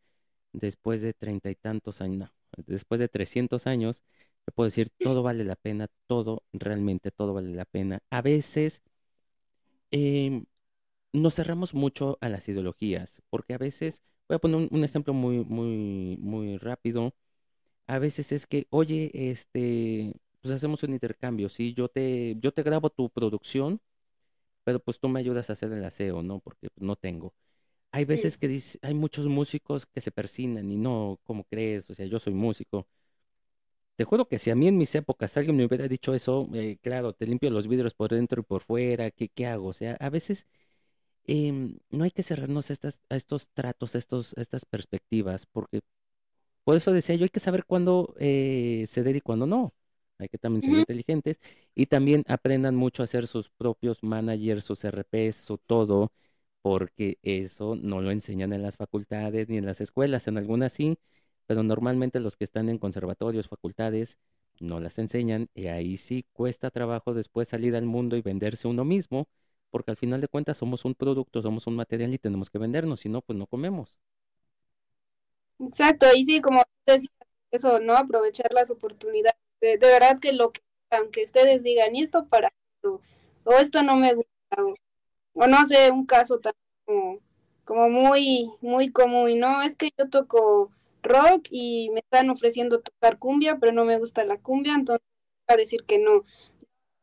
[0.53, 4.01] después de treinta y tantos años, no, después de trescientos años,
[4.45, 8.01] te puedo decir todo vale la pena, todo, realmente todo vale la pena.
[8.11, 8.81] A veces
[9.91, 10.45] em,
[11.13, 15.13] nos cerramos mucho a las ideologías, porque a veces, voy a poner un, un ejemplo
[15.13, 17.15] muy, muy, muy rápido.
[17.87, 22.63] A veces es que, oye, este, pues hacemos un intercambio, sí, yo te, yo te
[22.63, 23.81] grabo tu producción
[24.63, 26.39] pero pues tú me ayudas a hacer el aseo, ¿no?
[26.39, 27.33] Porque no tengo.
[27.91, 31.89] Hay veces que dice, hay muchos músicos que se persinan y no, ¿cómo crees?
[31.89, 32.87] O sea, yo soy músico.
[33.95, 36.77] Te juro que si a mí en mis épocas alguien me hubiera dicho eso, eh,
[36.81, 39.67] claro, te limpio los vidrios por dentro y por fuera, ¿qué, qué hago?
[39.69, 40.47] O sea, a veces
[41.25, 45.81] em, no hay que cerrarnos a, estas, a estos tratos, a, estos, estas perspectivas, porque
[46.63, 49.73] por eso decía yo, hay que saber cuándo eh, ceder y cuándo no.
[50.17, 51.39] hay que también ser inteligentes
[51.75, 56.11] y también aprendan mucho a hacer sus propios managers, sus RPs, su todo,
[56.61, 60.97] porque eso no lo enseñan en las facultades ni en las escuelas, en algunas sí,
[61.51, 64.17] pero normalmente los que están en conservatorios, facultades,
[64.61, 68.85] no las enseñan y ahí sí cuesta trabajo después salir al mundo y venderse uno
[68.85, 69.27] mismo,
[69.69, 73.01] porque al final de cuentas somos un producto, somos un material y tenemos que vendernos,
[73.01, 73.99] si no, pues no comemos.
[75.59, 77.09] Exacto, y sí, como decía,
[77.51, 77.97] eso, ¿no?
[77.97, 79.35] Aprovechar las oportunidades.
[79.59, 82.47] De, verdad que lo que, aunque ustedes digan, y esto para
[82.77, 83.01] esto,
[83.43, 84.31] o esto no me gusta,
[85.33, 86.53] o, no sé, un caso tan
[86.85, 87.19] como,
[87.65, 89.61] como muy, muy común, ¿no?
[89.63, 90.71] Es que yo toco
[91.03, 95.05] rock y me están ofreciendo tocar cumbia, pero no me gusta la cumbia, entonces
[95.47, 96.23] a decir que no.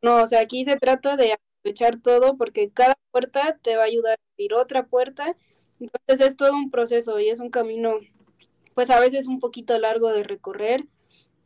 [0.03, 3.87] No, o sea, aquí se trata de aprovechar todo porque cada puerta te va a
[3.87, 5.37] ayudar a abrir otra puerta.
[5.81, 7.97] Entonces es todo un proceso y es un camino,
[8.75, 10.87] pues a veces un poquito largo de recorrer.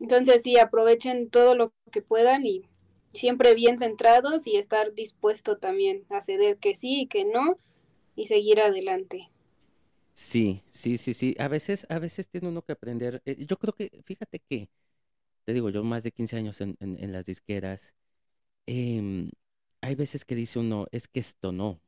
[0.00, 2.62] Entonces sí, aprovechen todo lo que puedan y
[3.14, 7.58] siempre bien centrados y estar dispuesto también a ceder que sí y que no
[8.16, 9.31] y seguir adelante.
[10.14, 11.34] Sí, sí, sí, sí.
[11.38, 13.22] A veces, a veces tiene uno que aprender.
[13.24, 14.68] Eh, yo creo que, fíjate que,
[15.44, 17.80] te digo, yo más de 15 años en, en, las disqueras,
[18.66, 19.30] em,
[19.82, 21.80] hay veces que dice uno, es que esto no.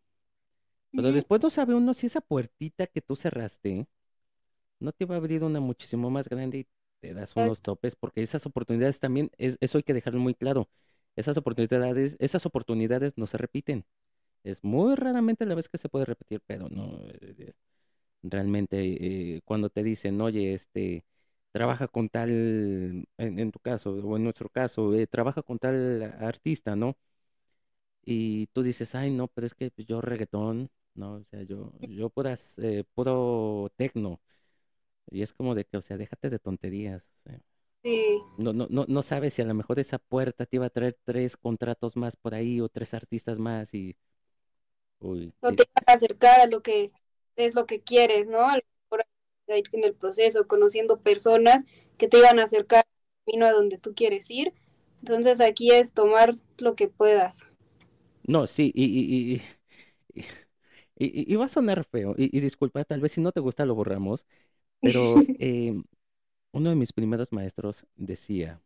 [0.93, 3.87] Pero después no sabe uno si esa puertita que tú cerraste
[4.81, 6.67] no te va a abrir una muchísimo más grande y
[7.01, 10.69] te das unos topes, porque esas oportunidades también, es, eso hay que dejarlo muy claro.
[11.17, 13.85] Esas oportunidades, esas oportunidades no se repiten.
[14.45, 16.99] Es muy raramente la vez que se puede repetir, pero no.
[17.21, 17.53] Eh,
[18.25, 21.05] realmente eh, cuando te dicen, oye, este,
[21.53, 26.77] trabaja con tal, en, tu caso, o en nuestro caso, eh, trabaja con tal artista,
[26.77, 26.97] ¿no?
[28.05, 31.15] Y tú dices, ay, no, pero es que yo reggaetón, ¿no?
[31.15, 34.21] O sea, yo, yo puras, eh, puro tecno.
[35.11, 37.03] Y es como de que, o sea, déjate de tonterías.
[37.83, 38.21] Sí.
[38.39, 40.99] No, no, no, no sabes si a lo mejor esa puerta te iba a traer
[41.05, 43.97] tres contratos más por ahí o tres artistas más y...
[45.01, 46.91] Uy, no te va a acercar a lo que
[47.37, 48.41] es lo que quieres, ¿no?
[49.49, 51.65] en el proceso, conociendo personas
[51.99, 54.53] que te iban a acercar al camino a donde tú quieres ir.
[55.01, 57.49] Entonces aquí es tomar lo que puedas.
[58.27, 59.43] No, sí, y, y,
[60.97, 63.75] y, y va a sonar feo, y, disculpa, tal vez si no te gusta lo
[63.75, 64.27] borramos,
[64.83, 65.75] pero eh,
[66.53, 68.63] uno de mis primeros maestros decía,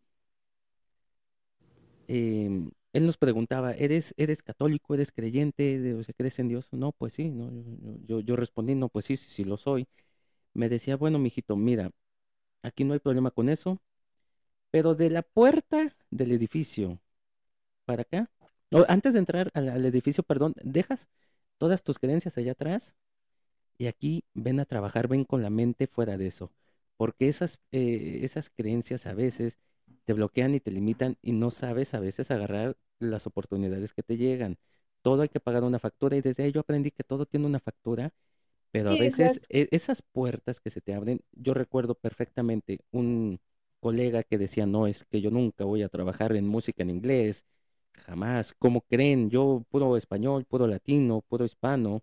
[2.09, 2.51] eh,
[2.93, 6.68] él nos preguntaba, ¿eres, eres católico, eres creyente, o sea, crees en Dios?
[6.72, 7.51] No, pues sí, no,
[8.22, 9.86] yo, respondí, no, pues sí, sí, sí lo soy.
[10.55, 11.91] Me decía, bueno, mijito, mira,
[12.62, 13.80] aquí no hay problema con eso,
[14.70, 17.01] pero de la puerta del edificio
[17.84, 18.30] para acá,
[18.89, 21.09] antes de entrar al, edificio, perdón, dejas
[21.59, 22.95] todas tus creencias allá atrás
[23.78, 26.53] y aquí ven a trabajar, ven con la mente fuera de eso,
[26.97, 29.59] porque esas, eh, esas creencias a veces
[30.05, 34.16] te bloquean y te limitan y no sabes a veces agarrar las oportunidades que te
[34.16, 34.59] llegan.
[35.03, 37.61] Todo hay que pagar una factura y desde ahí yo aprendí que todo tiene una
[37.61, 38.12] factura,
[38.70, 43.41] pero a veces e, esas puertas que se te abren, yo recuerdo perfectamente un
[43.80, 47.45] colega que decía, no, es que yo nunca voy a trabajar en música en inglés,
[47.95, 49.30] jamás, ¿cómo creen?
[49.30, 52.03] Yo puro español, puro latino, puro hispano.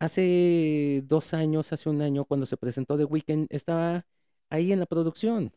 [0.00, 4.06] Hace dos años, hace un año, cuando se presentó The Weeknd, estaba
[4.48, 5.52] ahí en la producción.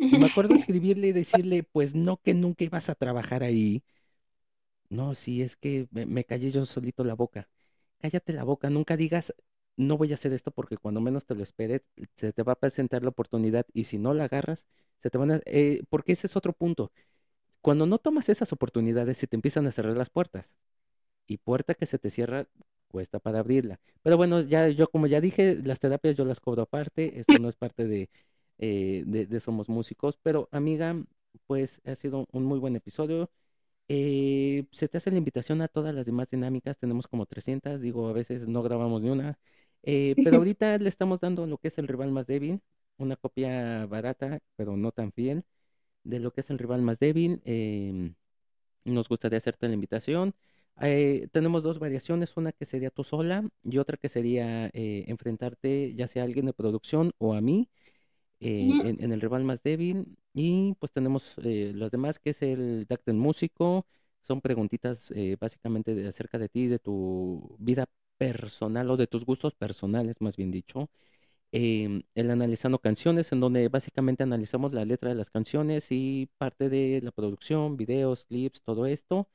[0.00, 3.82] Y me acuerdo escribirle y decirle, pues no que nunca ibas a trabajar ahí.
[4.88, 7.48] No, sí, es que me, callé yo solito la boca.
[7.98, 9.34] Cállate la boca, nunca digas,
[9.76, 11.82] no voy a hacer esto porque cuando menos te lo esperes,
[12.16, 14.66] se te va a presentar la oportunidad y si no la agarras,
[15.02, 15.40] se te van a...
[15.46, 16.92] Eh, porque ese es otro punto.
[17.62, 20.46] Cuando no tomas esas oportunidades, se te empiezan a cerrar las puertas.
[21.26, 22.46] Y puerta que se te cierra,
[22.88, 23.80] cuesta para abrirla.
[24.02, 27.48] Pero bueno, ya yo como ya dije, las terapias yo las cobro aparte, esto no
[27.48, 28.10] es parte de,
[28.60, 30.18] eh, de, Somos Músicos.
[30.22, 31.02] Pero amiga,
[31.46, 33.30] pues ha sido un muy buen episodio.
[33.88, 38.08] Eh, se te hace la invitación a todas las demás dinámicas, tenemos como 300, digo,
[38.08, 39.38] a veces no grabamos ni una,
[39.82, 42.62] eh, pero ahorita le estamos dando lo que es el rival más débil,
[42.98, 45.44] una copia barata, pero no tan fiel,
[46.04, 47.42] de lo que es el rival más débil.
[47.44, 48.14] Em,
[48.84, 50.34] nos gustaría hacerte la invitación.
[51.32, 56.22] tenemos dos variaciones, una que sería tú sola y otra que sería enfrentarte ya sea
[56.22, 57.68] a alguien de producción o a mí
[58.40, 60.16] eh, en, el rival más débil.
[60.34, 63.86] Y pues tenemos eh, los demás, que es el Dacten Músico.
[64.22, 67.86] Son preguntitas eh, básicamente acerca de ti, de tu vida
[68.16, 70.90] personal o de tus gustos personales, más bien dicho.
[71.52, 76.68] Em, el analizando canciones, en donde básicamente analizamos la letra de las canciones y parte
[76.68, 79.28] de la producción, videos, clips, todo esto.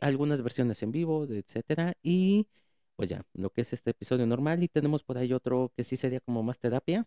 [0.00, 1.94] algunas versiones en vivo, etcétera.
[2.02, 2.48] Y
[2.96, 4.62] pues ya, lo que es este episodio normal.
[4.62, 7.06] Y tenemos por ahí otro que sí sería como más terapia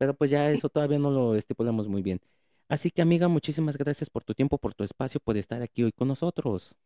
[0.00, 2.20] pero pues ya eso todavía no lo estipulamos muy bien.
[2.68, 5.92] Así que amiga, muchísimas gracias por tu tiempo, por tu espacio, por estar aquí hoy
[5.92, 6.76] con nosotros.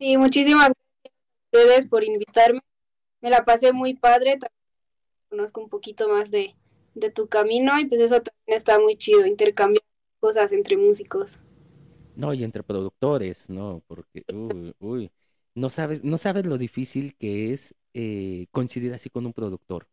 [0.00, 1.14] Sí, muchísimas gracias
[1.52, 2.60] a ustedes por invitarme.
[3.22, 4.38] Me la pasé muy padre,
[5.30, 6.56] conozco un poquito más de,
[6.94, 9.84] de tu camino y pues eso también está muy chido, intercambiar
[10.20, 11.40] cosas entre músicos.
[12.14, 15.12] No, y entre productores, no, porque, uy, uy,
[15.54, 19.88] no sabes, no sabes lo difícil que es eh, coincidir así con un productor.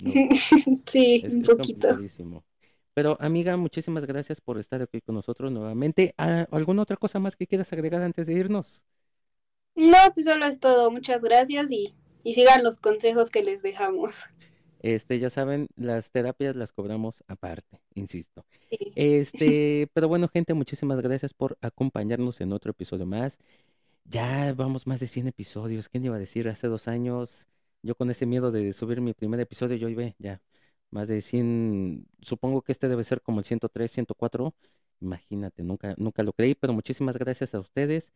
[0.00, 0.12] ¿No?
[0.86, 1.98] sí, Es, un poquito.
[2.94, 6.14] Pero amiga, muchísimas gracias por estar aquí con nosotros nuevamente.
[6.18, 8.82] Ah, ¿Alguna otra cosa más que quieras agregar antes de irnos?
[9.74, 10.90] No, pues solo es todo.
[10.90, 14.26] Muchas gracias y, y sigan los consejos que les dejamos.
[14.80, 18.44] Este, ya saben, las terapias las cobramos aparte, insisto.
[18.68, 18.92] Sí.
[18.96, 23.38] Este, pero bueno, gente, muchísimas gracias por acompañarnos en otro episodio más.
[24.04, 25.88] Ya vamos más de 100 episodios.
[25.88, 26.48] ¿Quién iba a decir?
[26.48, 27.46] Hace dos años,
[27.82, 30.40] yo con ese miedo de subir mi primer episodio, yo iba ya
[30.90, 32.06] más de 100.
[32.20, 34.54] Supongo que este debe ser como el 103, 104.
[35.00, 38.12] Imagínate, nunca, nunca lo creí, pero muchísimas gracias a ustedes.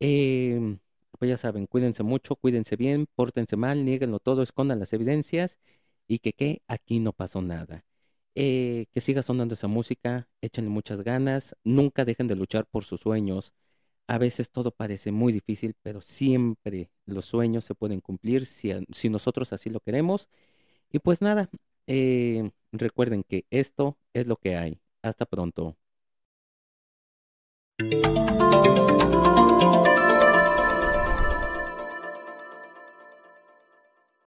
[0.00, 0.78] Em,
[1.18, 5.56] pues ya saben, cuídense mucho, cuídense bien, pórtense mal, nieguenlo todo, escondan las evidencias
[6.06, 7.84] y que, que aquí no pasó nada.
[8.34, 13.00] Eh, que siga sonando esa música, échenle muchas ganas, nunca dejen de luchar por sus
[13.00, 13.52] sueños.
[14.06, 18.72] A veces todo parece muy difícil, pero siempre los sueños se pueden cumplir si,
[19.10, 20.28] nosotros así lo queremos.
[20.92, 21.50] Y pues nada,
[21.86, 24.80] eh, recuerden que esto es lo que hay.
[25.02, 25.76] Hasta pronto.